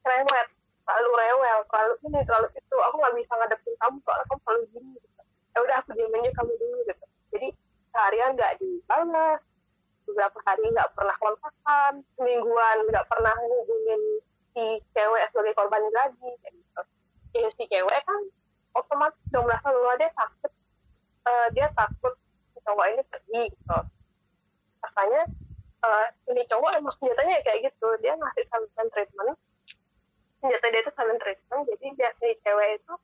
rewel 0.04 0.46
selalu 0.88 1.10
rewel 1.12 1.58
selalu 1.68 1.94
ini 2.08 2.18
selalu 2.24 2.48
itu. 2.56 2.76
Aku 2.76 2.94
nggak 2.96 3.14
bisa 3.16 3.32
ngadepin 3.36 3.74
kamu 3.76 3.96
soalnya 4.00 4.24
kamu 4.28 4.40
selalu 4.44 4.62
gini 4.72 4.90
gitu. 4.96 5.22
ya 5.52 5.58
udah 5.64 5.76
aku 5.82 5.90
diem 5.96 6.16
aja 6.16 6.30
kamu 6.32 6.52
dulu 6.56 6.76
gitu. 6.88 7.06
Jadi 7.34 7.48
seharian 7.92 8.30
nggak 8.36 8.52
dibalas 8.60 9.40
beberapa 10.08 10.38
hari 10.48 10.64
nggak 10.72 10.90
pernah 10.96 11.16
kontakan 11.20 11.92
semingguan 12.16 12.76
nggak 12.88 13.06
pernah 13.12 13.34
ngubungin 13.36 14.02
si 14.56 14.64
cewek 14.96 15.24
sebagai 15.28 15.54
korban 15.56 15.84
lagi 15.92 16.30
gitu. 16.40 16.82
Ya 17.36 17.48
si 17.52 17.64
cewek 17.68 18.00
kan 18.08 18.20
otomatis 18.72 19.20
dong 19.28 19.44
merasa 19.44 19.68
bahwa 19.68 19.94
dia 20.00 20.10
takut 20.16 20.52
eh, 21.28 21.46
dia 21.52 21.66
takut 21.76 22.14
cowok 22.64 22.86
ini 22.96 23.02
pergi 23.12 23.42
gitu. 23.52 23.78
Makanya 24.80 25.22
eh, 25.78 26.06
ini 26.34 26.42
cowok 26.50 26.70
emang 26.78 26.94
senjatanya 26.98 27.38
kayak 27.46 27.70
gitu. 27.70 27.88
Dia 28.02 28.14
ngasih 28.18 28.44
silent 28.50 28.90
treatment. 28.90 29.38
Senjata 30.42 30.66
dia 30.70 30.80
itu 30.82 30.92
silent 30.94 31.20
treatment. 31.22 31.62
Jadi 31.70 31.86
dia 31.94 32.10
si 32.18 32.28
cewek 32.42 32.68
itu 32.82 32.94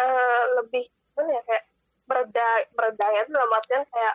eh, 0.00 0.42
lebih 0.60 0.84
apa 1.12 1.20
ya 1.28 1.42
kayak 1.44 1.64
mereda 2.08 2.48
meredanya 2.72 3.20
itu 3.24 3.30
dalam 3.36 3.52
artian 3.52 3.84
kayak 3.92 4.14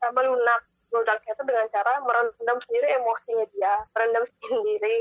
eh, 0.00 0.12
melunak 0.16 0.60
melunaknya 0.92 1.32
itu 1.32 1.42
dengan 1.48 1.66
cara 1.72 1.92
merendam 2.04 2.58
sendiri 2.60 2.86
emosinya 3.00 3.46
dia 3.56 3.74
merendam 3.96 4.24
sendiri 4.28 4.96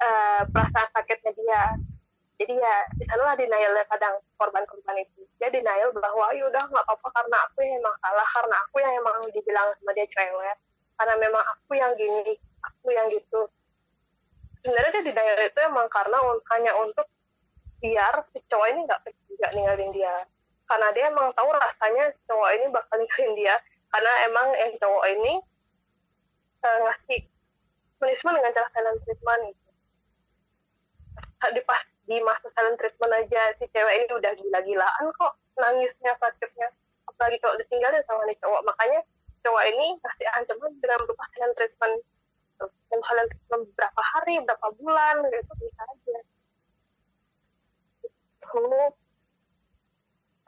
eh, 0.00 0.42
perasaan 0.48 0.88
sakitnya 0.96 1.32
dia. 1.36 1.64
Jadi 2.40 2.56
ya 2.56 2.76
di 2.96 3.04
sana 3.04 3.20
lah 3.20 3.36
denialnya 3.36 3.84
kadang 3.84 4.16
korban-korban 4.40 4.96
itu. 5.04 5.28
Dia 5.36 5.52
denial 5.52 5.92
bahwa 5.92 6.32
ya 6.32 6.48
udah 6.48 6.72
nggak 6.72 6.84
apa-apa 6.88 7.08
karena 7.12 7.36
aku 7.44 7.60
yang 7.60 7.84
emang 7.84 7.96
salah 8.00 8.28
karena 8.32 8.56
aku 8.64 8.76
yang 8.80 8.92
emang 8.96 9.16
dibilang 9.28 9.68
sama 9.76 9.92
dia 9.92 10.08
cewek 10.08 10.56
karena 11.00 11.16
memang 11.16 11.40
aku 11.56 11.72
yang 11.80 11.96
gini 11.96 12.36
aku 12.60 12.92
yang 12.92 13.08
gitu. 13.08 13.48
Sebenarnya 14.60 15.00
dia 15.00 15.04
denial 15.08 15.40
itu 15.48 15.58
emang 15.64 15.88
karena 15.88 16.20
un- 16.20 16.44
hanya 16.52 16.76
untuk 16.84 17.08
biar 17.80 18.20
si 18.36 18.44
cowok 18.44 18.68
ini 18.68 18.80
nggak 18.84 19.00
nggak 19.08 19.52
ninggalin 19.56 19.90
dia. 19.96 20.12
Karena 20.68 20.92
dia 20.92 21.08
emang 21.08 21.32
tahu 21.32 21.48
rasanya 21.56 22.12
si 22.12 22.20
cowok 22.28 22.50
ini 22.60 22.64
bakal 22.68 22.96
ninggalin 23.00 23.32
dia. 23.32 23.56
Karena 23.88 24.12
emang 24.28 24.46
yang 24.60 24.72
cowok 24.76 25.04
ini 25.16 25.32
eh, 26.68 26.78
ngasih 26.84 27.20
punishment 27.96 28.36
dengan 28.36 28.52
cara 28.52 28.68
silent 28.76 29.00
treatment 29.08 29.42
gitu. 29.48 29.68
di 31.56 31.62
pas 31.64 31.82
di 32.04 32.20
masa 32.20 32.52
silent 32.52 32.76
treatment 32.76 33.12
aja 33.16 33.42
si 33.56 33.64
cewek 33.72 33.94
ini 33.96 34.12
udah 34.12 34.32
gila-gilaan 34.36 35.04
kok 35.16 35.32
nangisnya 35.56 36.12
sakitnya 36.20 36.68
apalagi 37.08 37.40
kalau 37.40 37.56
ditinggalin 37.56 38.04
sama 38.04 38.28
nih 38.28 38.36
cowok. 38.44 38.60
Makanya 38.68 39.00
cowok 39.40 39.64
ini 39.72 39.86
kasih 40.00 40.28
ancaman 40.36 40.70
dengan 40.80 40.98
berupa 41.04 41.24
silent 41.32 41.54
treatment. 41.56 41.94
Yang 42.92 43.02
silent 43.08 43.28
treatment 43.32 43.62
beberapa 43.72 44.02
hari 44.16 44.34
berapa 44.44 44.66
bulan 44.76 45.16
gitu 45.28 45.52
bisa 45.60 45.82
aja. 45.84 46.18
Itu 48.40 48.62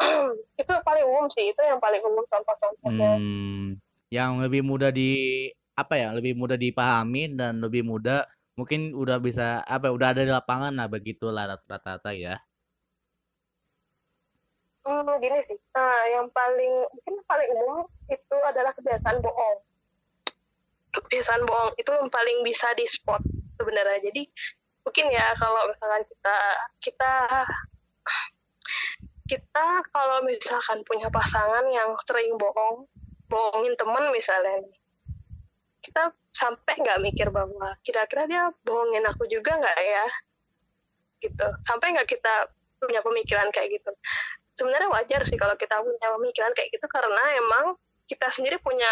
itu 0.62 0.72
paling 0.82 1.04
umum 1.06 1.26
sih 1.30 1.54
itu 1.54 1.62
yang 1.62 1.78
paling 1.78 2.02
umum 2.02 2.24
contoh-contohnya. 2.26 3.12
Hmm, 3.18 3.78
yang 4.10 4.42
lebih 4.42 4.66
mudah 4.66 4.90
di 4.90 5.46
apa 5.72 5.94
ya, 5.96 6.08
lebih 6.12 6.36
mudah 6.36 6.58
dipahami 6.58 7.32
dan 7.32 7.62
lebih 7.62 7.86
mudah 7.86 8.26
mungkin 8.58 8.92
udah 8.92 9.16
bisa 9.22 9.64
apa 9.64 9.88
ya, 9.88 9.92
udah 9.94 10.08
ada 10.12 10.22
di 10.26 10.32
lapangan 10.32 10.72
lah 10.76 10.88
begitulah 10.90 11.48
rata-rata 11.48 12.12
ya. 12.12 12.36
Hmm, 14.82 15.06
gini 15.22 15.38
sih, 15.46 15.54
nah, 15.70 16.10
yang 16.10 16.26
paling 16.34 16.74
mungkin 16.90 17.14
paling 17.30 17.50
umum 17.54 17.86
itu 18.10 18.36
adalah 18.50 18.74
kebiasaan 18.74 19.22
bohong. 19.22 19.62
Kebiasaan 20.90 21.46
bohong 21.46 21.70
itu 21.78 21.86
yang 21.94 22.10
paling 22.10 22.42
bisa 22.42 22.66
di 22.74 22.82
spot 22.90 23.22
sebenarnya. 23.62 24.02
Jadi 24.10 24.26
mungkin 24.82 25.06
ya 25.14 25.38
kalau 25.38 25.70
misalkan 25.70 26.02
kita 26.10 26.36
kita 26.82 27.12
kita 29.30 29.66
kalau 29.94 30.18
misalkan 30.26 30.82
punya 30.82 31.06
pasangan 31.14 31.62
yang 31.70 31.94
sering 32.02 32.34
bohong, 32.34 32.90
bohongin 33.30 33.78
temen 33.78 34.10
misalnya, 34.10 34.66
kita 35.78 36.10
sampai 36.34 36.74
nggak 36.74 37.06
mikir 37.06 37.30
bahwa 37.30 37.70
kira-kira 37.86 38.26
dia 38.26 38.50
bohongin 38.66 39.06
aku 39.06 39.30
juga 39.30 39.62
nggak 39.62 39.78
ya, 39.78 40.06
gitu. 41.22 41.46
Sampai 41.62 41.94
nggak 41.94 42.10
kita 42.10 42.50
punya 42.82 42.98
pemikiran 42.98 43.46
kayak 43.54 43.78
gitu 43.78 43.94
sebenarnya 44.56 44.88
wajar 44.92 45.20
sih 45.24 45.38
kalau 45.40 45.56
kita 45.56 45.80
punya 45.80 46.08
pemikiran 46.18 46.52
kayak 46.52 46.68
gitu 46.72 46.86
karena 46.88 47.22
emang 47.40 47.76
kita 48.06 48.28
sendiri 48.28 48.60
punya 48.60 48.88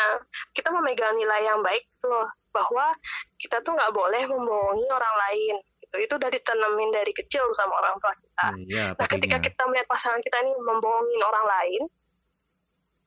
kita 0.57 0.73
memegang 0.73 1.13
nilai 1.19 1.45
yang 1.45 1.61
baik 1.61 1.85
gitu 1.85 2.09
loh 2.09 2.29
bahwa 2.51 2.95
kita 3.37 3.61
tuh 3.63 3.77
nggak 3.77 3.93
boleh 3.93 4.23
membohongi 4.27 4.89
orang 4.89 5.15
lain 5.29 5.55
gitu. 5.85 5.97
Itu 6.01 6.13
udah 6.17 6.31
ditanemin 6.31 6.91
dari 6.95 7.13
kecil 7.13 7.45
sama 7.53 7.77
orang 7.79 7.95
tua 8.01 8.15
kita. 8.17 8.47
Iya, 8.71 8.87
nah 8.97 9.07
ketika 9.07 9.37
kita 9.43 9.63
melihat 9.69 9.87
pasangan 9.91 10.21
kita 10.25 10.37
ini 10.41 10.53
membohongin 10.57 11.23
orang 11.23 11.47
lain 11.47 11.83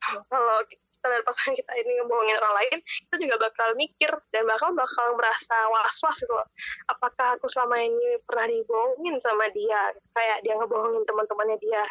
kalau 0.32 0.58
kita 0.70 1.06
lihat 1.20 1.26
pasangan 1.28 1.56
kita 1.60 1.72
ini 1.84 1.92
ngebohongin 2.00 2.38
orang 2.40 2.56
lain 2.64 2.78
kita 2.80 3.16
juga 3.28 3.36
bakal 3.44 3.70
mikir 3.76 4.12
dan 4.32 4.44
bakal 4.48 4.72
bakal 4.72 5.08
merasa 5.20 5.58
was-was 5.68 6.16
gitu 6.16 6.32
loh. 6.32 6.48
apakah 6.88 7.36
aku 7.36 7.52
selama 7.52 7.76
ini 7.76 8.24
pernah 8.24 8.48
dibohongin 8.48 9.16
sama 9.20 9.52
dia? 9.52 9.92
Kayak 10.16 10.48
dia 10.48 10.54
ngebohongin 10.56 11.04
teman-temannya 11.04 11.60
dia 11.60 11.84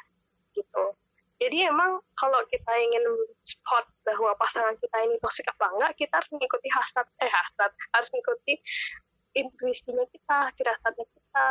gitu 0.55 0.84
jadi 1.42 1.74
emang 1.74 1.98
kalau 2.14 2.38
kita 2.46 2.70
ingin 2.78 3.03
spot 3.42 3.82
bahwa 4.07 4.30
pasangan 4.38 4.78
kita 4.78 4.94
ini 5.03 5.18
toksik 5.18 5.50
apa 5.50 5.74
enggak 5.74 5.92
kita 5.98 6.14
harus 6.22 6.30
mengikuti 6.30 6.68
hasrat 6.70 7.07
eh 7.18 7.32
hasrat 7.32 7.72
harus 7.90 8.09
mengikuti 8.14 8.55
intuisinya 9.34 10.07
kita 10.12 10.55
firasatnya 10.55 11.07
kita 11.09 11.46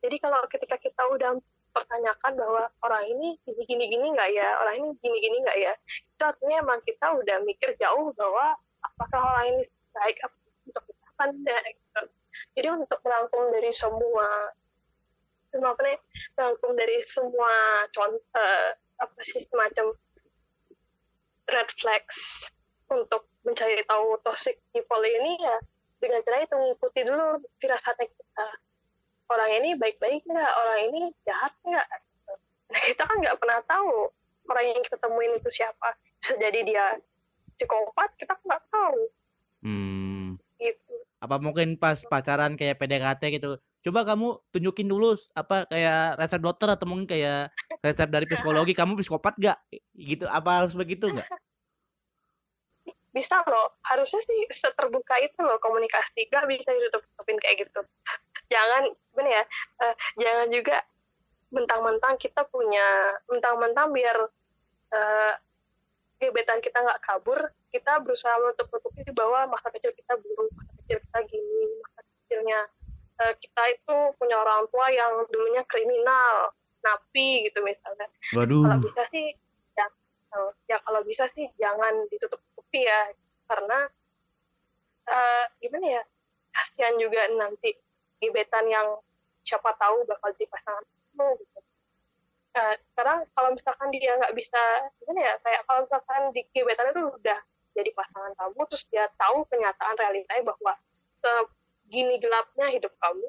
jadi 0.00 0.16
kalau 0.24 0.40
ketika 0.48 0.76
kita 0.80 1.02
udah 1.12 1.36
pertanyakan 1.70 2.32
bahwa 2.34 2.62
orang 2.82 3.04
ini 3.06 3.38
gini 3.46 3.62
gini 3.68 3.84
gini 3.92 4.06
nggak 4.16 4.30
ya 4.34 4.48
orang 4.58 4.74
ini 4.82 4.88
gini 4.98 5.18
gini 5.22 5.36
nggak 5.44 5.58
ya 5.58 5.72
itu 5.86 6.22
artinya 6.24 6.56
emang 6.66 6.80
kita 6.82 7.06
udah 7.14 7.36
mikir 7.46 7.76
jauh 7.78 8.10
bahwa 8.16 8.58
apakah 8.82 9.20
orang 9.20 9.46
ini 9.54 9.62
baik 9.94 10.18
untuk 10.66 10.82
kita 10.88 11.04
apa 11.14 11.22
enggak 11.30 11.62
gitu. 11.76 12.02
jadi 12.58 12.68
untuk 12.74 12.98
merangkum 13.04 13.42
dari 13.54 13.70
semua 13.70 14.28
apa 15.58 15.80
nih 15.82 15.98
merangkum 16.38 16.72
dari 16.78 17.02
semua 17.02 17.84
contoh 17.90 18.20
apa 19.00 19.18
sih 19.24 19.42
semacam 19.42 19.96
red 21.50 21.68
flags 21.74 22.46
untuk 22.90 23.26
mencari 23.42 23.82
tahu 23.86 24.18
toxic 24.22 24.60
people 24.70 25.02
ini 25.02 25.40
ya 25.42 25.58
dengan 26.00 26.20
cara 26.24 26.42
itu 26.42 26.54
mengikuti 26.56 27.00
dulu 27.04 27.44
firasatnya 27.60 28.08
kita. 28.08 28.48
Orang 29.30 29.50
ini 29.62 29.78
baik-baik 29.78 30.26
nggak? 30.26 30.52
Orang 30.58 30.78
ini 30.90 31.00
jahat 31.22 31.54
nggak? 31.62 31.86
Nah 32.70 32.80
kita 32.82 33.02
kan 33.04 33.16
nggak 33.20 33.38
pernah 33.38 33.60
tahu 33.68 34.10
orang 34.50 34.66
yang 34.74 34.82
kita 34.82 34.96
temuin 34.98 35.38
itu 35.38 35.50
siapa. 35.52 35.94
Bisa 36.18 36.34
jadi 36.40 36.60
dia 36.66 36.86
psikopat 37.54 38.16
kita 38.16 38.34
kan 38.34 38.44
nggak 38.48 38.64
tahu. 38.72 39.00
Hmm. 39.60 40.40
gitu. 40.56 40.96
Apa 41.20 41.36
mungkin 41.36 41.76
pas 41.76 42.00
pacaran 42.08 42.56
kayak 42.56 42.80
PDKT 42.80 43.22
gitu. 43.36 43.60
Coba 43.80 44.04
kamu 44.04 44.36
tunjukin 44.52 44.88
dulu 44.88 45.16
apa 45.32 45.64
kayak 45.68 46.20
resep 46.20 46.40
dokter 46.40 46.68
atau 46.68 46.84
mungkin 46.84 47.08
kayak 47.08 47.48
resep 47.80 48.08
dari 48.12 48.28
psikologi 48.28 48.76
kamu 48.76 49.00
psikopat 49.00 49.40
gak? 49.40 49.58
Gitu 49.96 50.28
apa 50.28 50.64
harus 50.64 50.76
begitu 50.76 51.08
nggak? 51.08 51.24
bisa 53.10 53.42
loh 53.42 53.74
harusnya 53.82 54.22
sih 54.22 54.46
seterbuka 54.54 55.18
itu 55.18 55.42
loh 55.42 55.58
komunikasi 55.58 56.30
gak 56.30 56.46
bisa 56.46 56.70
ditutup-tutupin 56.70 57.42
kayak 57.42 57.66
gitu 57.66 57.82
jangan 58.54 58.86
gimana 58.86 59.30
ya 59.34 59.44
eh, 59.82 59.94
jangan 60.14 60.46
juga 60.54 60.76
mentang-mentang 61.50 62.14
kita 62.22 62.46
punya 62.46 63.18
mentang-mentang 63.26 63.90
biar 63.90 64.30
eh, 64.94 65.34
gebetan 66.22 66.62
kita 66.62 66.78
nggak 66.84 67.02
kabur 67.02 67.50
kita 67.72 67.98
berusaha 68.04 68.36
menutup-tutupi 68.38 69.08
bahwa 69.16 69.50
masa 69.50 69.72
kecil 69.74 69.90
kita 69.96 70.14
buruk 70.20 70.52
masa 70.54 70.72
kecil 70.84 70.98
kita 71.00 71.18
gini 71.26 71.62
masa 71.82 72.00
kecilnya 72.04 72.60
eh, 73.20 73.34
kita 73.36 73.62
itu 73.76 73.96
punya 74.16 74.36
orang 74.40 74.64
tua 74.72 74.88
yang 74.88 75.20
dulunya 75.28 75.62
kriminal 75.68 76.52
napi 76.80 77.44
gitu 77.48 77.60
misalnya 77.60 78.08
kalau 78.32 78.48
Waduh. 78.48 78.80
bisa 78.80 79.02
sih 79.12 79.26
ya, 79.76 79.86
eh, 80.36 80.50
ya 80.72 80.76
kalau 80.80 81.00
bisa 81.04 81.24
sih 81.36 81.46
jangan 81.60 82.08
ditutup-tutupi 82.08 82.88
ya 82.88 83.12
karena 83.50 83.78
eh, 85.10 85.44
gimana 85.60 85.86
ya 86.00 86.02
kasihan 86.50 86.94
juga 86.96 87.28
nanti 87.36 87.76
gebetan 88.20 88.66
yang 88.68 88.98
siapa 89.44 89.72
tahu 89.80 90.04
bakal 90.04 90.28
jadi 90.36 90.46
pasangan 90.52 90.84
kamu 90.84 91.28
gitu. 91.40 91.58
Eh, 92.50 92.74
sekarang 92.92 93.18
kalau 93.32 93.50
misalkan 93.54 93.88
dia 93.94 94.18
nggak 94.18 94.34
bisa 94.34 94.60
gimana 95.00 95.20
ya 95.22 95.34
kayak 95.46 95.62
kalau 95.70 95.80
misalkan 95.86 96.22
di 96.34 96.42
gebetan 96.50 96.90
itu 96.90 97.02
udah 97.06 97.40
jadi 97.70 97.90
pasangan 97.94 98.32
kamu 98.34 98.60
terus 98.66 98.84
dia 98.90 99.06
tahu 99.14 99.46
kenyataan 99.46 99.94
realitanya 99.94 100.42
bahwa 100.42 100.72
segini 101.90 102.22
gelapnya 102.22 102.70
hidup 102.70 102.94
kamu 103.02 103.26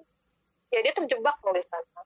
ya 0.69 0.85
dia 0.85 0.93
terjebak 0.93 1.33
di 1.41 1.65
sana 1.65 2.01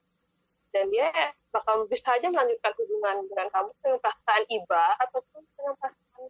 dan 0.72 0.88
dia 0.88 1.12
bakal 1.51 1.84
bisa 1.91 2.16
aja 2.16 2.32
melanjutkan 2.32 2.72
hubungan 2.80 3.28
dengan 3.28 3.47
kamu 3.51 3.70
dengan 3.84 3.99
perasaan 3.99 4.43
iba 4.47 4.84
ataupun 5.03 5.43
dengan 5.60 5.76
perasaan 5.76 6.24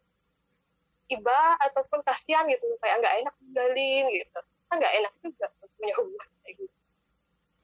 iba 1.14 1.40
ataupun 1.62 2.00
kasihan 2.02 2.50
gitu 2.50 2.66
kayak 2.82 3.06
nggak 3.06 3.16
enak 3.22 3.34
tinggalin 3.38 4.06
gitu 4.18 4.40
kan 4.66 4.76
nggak 4.82 4.94
enak 4.98 5.14
juga 5.22 5.46
punya 5.78 5.94
hubungan 6.02 6.28
kayak 6.42 6.56
gitu 6.58 6.74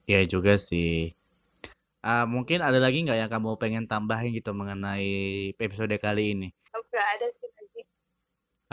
Ya 0.09 0.21
juga 0.27 0.57
sih. 0.57 1.13
Ah, 2.01 2.25
mungkin 2.29 2.59
ada 2.59 2.77
lagi 2.81 3.05
nggak 3.05 3.15
yang 3.25 3.31
kamu 3.31 3.57
pengen 3.57 3.85
tambahin 3.89 4.33
gitu 4.33 4.51
mengenai 4.51 5.53
episode 5.55 5.93
kali 6.01 6.33
ini? 6.37 6.49
nggak 6.73 7.07
ada 7.17 7.27
sih 7.41 7.49
lagi 7.49 7.81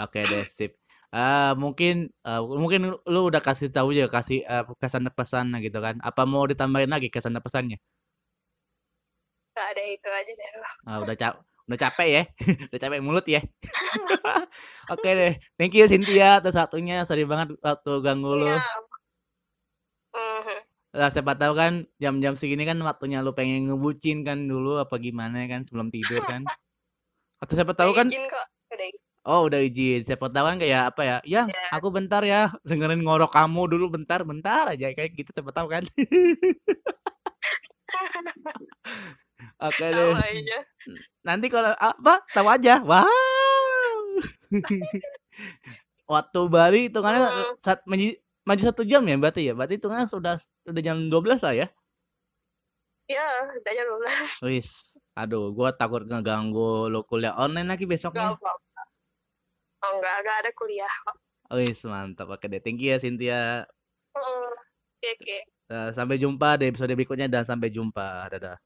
Oke 0.01 0.20
deh, 0.28 0.45
sip. 0.49 0.72
Ah, 1.09 1.56
mungkin 1.56 2.12
ah, 2.28 2.44
mungkin 2.44 2.80
lu 3.09 3.20
udah 3.32 3.40
kasih 3.40 3.72
tahu 3.72 3.96
ya 3.96 4.06
kasih 4.12 4.44
ah, 4.44 4.64
kesan 4.76 5.09
pesan 5.16 5.46
gitu 5.64 5.78
kan. 5.80 5.96
Apa 6.04 6.28
mau 6.28 6.44
ditambahin 6.44 6.90
lagi 6.92 7.09
kesan 7.09 7.36
pesannya? 7.40 7.80
ada 9.59 9.82
itu 9.82 10.06
aja 10.06 10.32
deh 10.38 10.48
Ah, 10.86 11.02
udah 11.02 11.16
cap 11.18 11.34
udah 11.68 11.78
capek 11.78 12.09
ya. 12.09 12.22
udah 12.72 12.80
capek 12.80 13.00
mulut 13.04 13.26
ya. 13.28 13.40
Oke 14.92 15.11
deh. 15.12 15.32
Thank 15.59 15.76
you 15.76 15.84
Cynthia 15.90 16.40
atas 16.40 16.56
satunya. 16.56 17.04
Sorry 17.04 17.28
banget 17.28 17.59
waktu 17.61 17.92
ganggu 18.00 18.32
lu. 18.38 18.48
Mhm. 20.14 20.59
Lah 20.96 21.12
siapa 21.12 21.36
tahu 21.36 21.52
kan 21.52 21.84
jam-jam 22.00 22.32
segini 22.40 22.64
kan 22.64 22.80
waktunya 22.80 23.20
lu 23.20 23.36
pengen 23.36 23.68
ngebucin 23.68 24.24
kan 24.24 24.48
dulu 24.48 24.80
apa 24.80 24.96
gimana 24.96 25.44
kan 25.44 25.61
sebelum 25.66 25.92
tidur 25.92 26.24
kan. 26.24 26.44
Atau 27.42 27.54
siapa 27.54 27.76
tahu 27.76 27.92
Udah 27.92 27.98
kan 28.02 28.06
izin 28.09 28.24
kok 28.26 28.46
udah 28.72 28.86
izin. 28.88 29.07
Oh 29.28 29.44
udah 29.44 29.60
izin. 29.60 30.00
Siapa 30.08 30.32
tahu 30.32 30.44
kan 30.48 30.56
kayak 30.56 30.82
apa 30.96 31.02
ya 31.04 31.16
Ya 31.28 31.42
Ya. 31.44 31.64
aku 31.76 31.92
bentar 31.92 32.24
ya 32.24 32.48
Dengerin 32.64 33.04
ngorok 33.04 33.28
kamu 33.28 33.68
dulu 33.68 33.92
bentar 33.92 34.24
Bentar 34.24 34.72
aja 34.72 34.88
Kayak 34.96 35.12
gitu 35.20 35.30
siapa 35.36 35.52
tahu 35.52 35.68
kan. 35.68 35.84
Oke 39.58 39.84
tahu 39.90 39.92
deh. 39.92 40.12
aja 40.16 40.58
Nanti 41.26 41.46
kalau 41.52 41.76
apa? 41.76 42.24
Tahu 42.32 42.48
aja. 42.48 42.80
Wow. 42.80 43.98
Waktu 46.08 46.40
Bali 46.48 46.80
hitungannya 46.88 47.24
Hmm. 47.28 47.52
saat 47.60 47.84
maju, 47.84 48.62
satu 48.64 48.80
jam 48.88 49.04
ya 49.04 49.20
berarti 49.20 49.44
ya? 49.44 49.52
Berarti 49.52 49.76
hitungannya 49.76 50.08
sudah 50.08 50.34
Sudah 50.40 50.80
jam 50.80 50.96
12 51.12 51.44
lah 51.44 51.52
ya? 51.52 51.66
Ya 53.08 53.24
udah 53.44 53.72
jam 53.72 53.86
12 53.92 54.40
Wis. 54.48 54.70
Aduh 55.12 55.52
gua 55.52 55.72
takut 55.72 56.04
ngeganggu 56.04 56.88
lo 56.88 57.04
kuliah 57.04 57.36
online 57.36 57.68
lagi 57.68 57.84
besoknya. 57.84 58.32
Apa-apa 58.36 58.67
oh 59.84 59.92
nggak 59.98 60.14
nggak 60.24 60.36
ada 60.44 60.50
kuliah 60.54 60.92
kok. 61.06 61.16
Wis 61.54 61.80
mantap. 61.88 62.28
Oke 62.28 62.44
deh 62.46 62.60
Thank 62.60 62.84
you 62.84 62.92
ya 62.92 62.98
Cynthia. 63.00 63.64
Oke 64.12 65.08
oke. 65.16 65.38
Eh, 65.68 65.88
Sampai 65.96 66.16
jumpa 66.20 66.56
di 66.56 66.68
episode 66.68 66.92
berikutnya 66.92 67.28
Dan 67.28 67.44
sampai 67.44 67.72
jumpa. 67.72 68.28
Dadah 68.28 68.56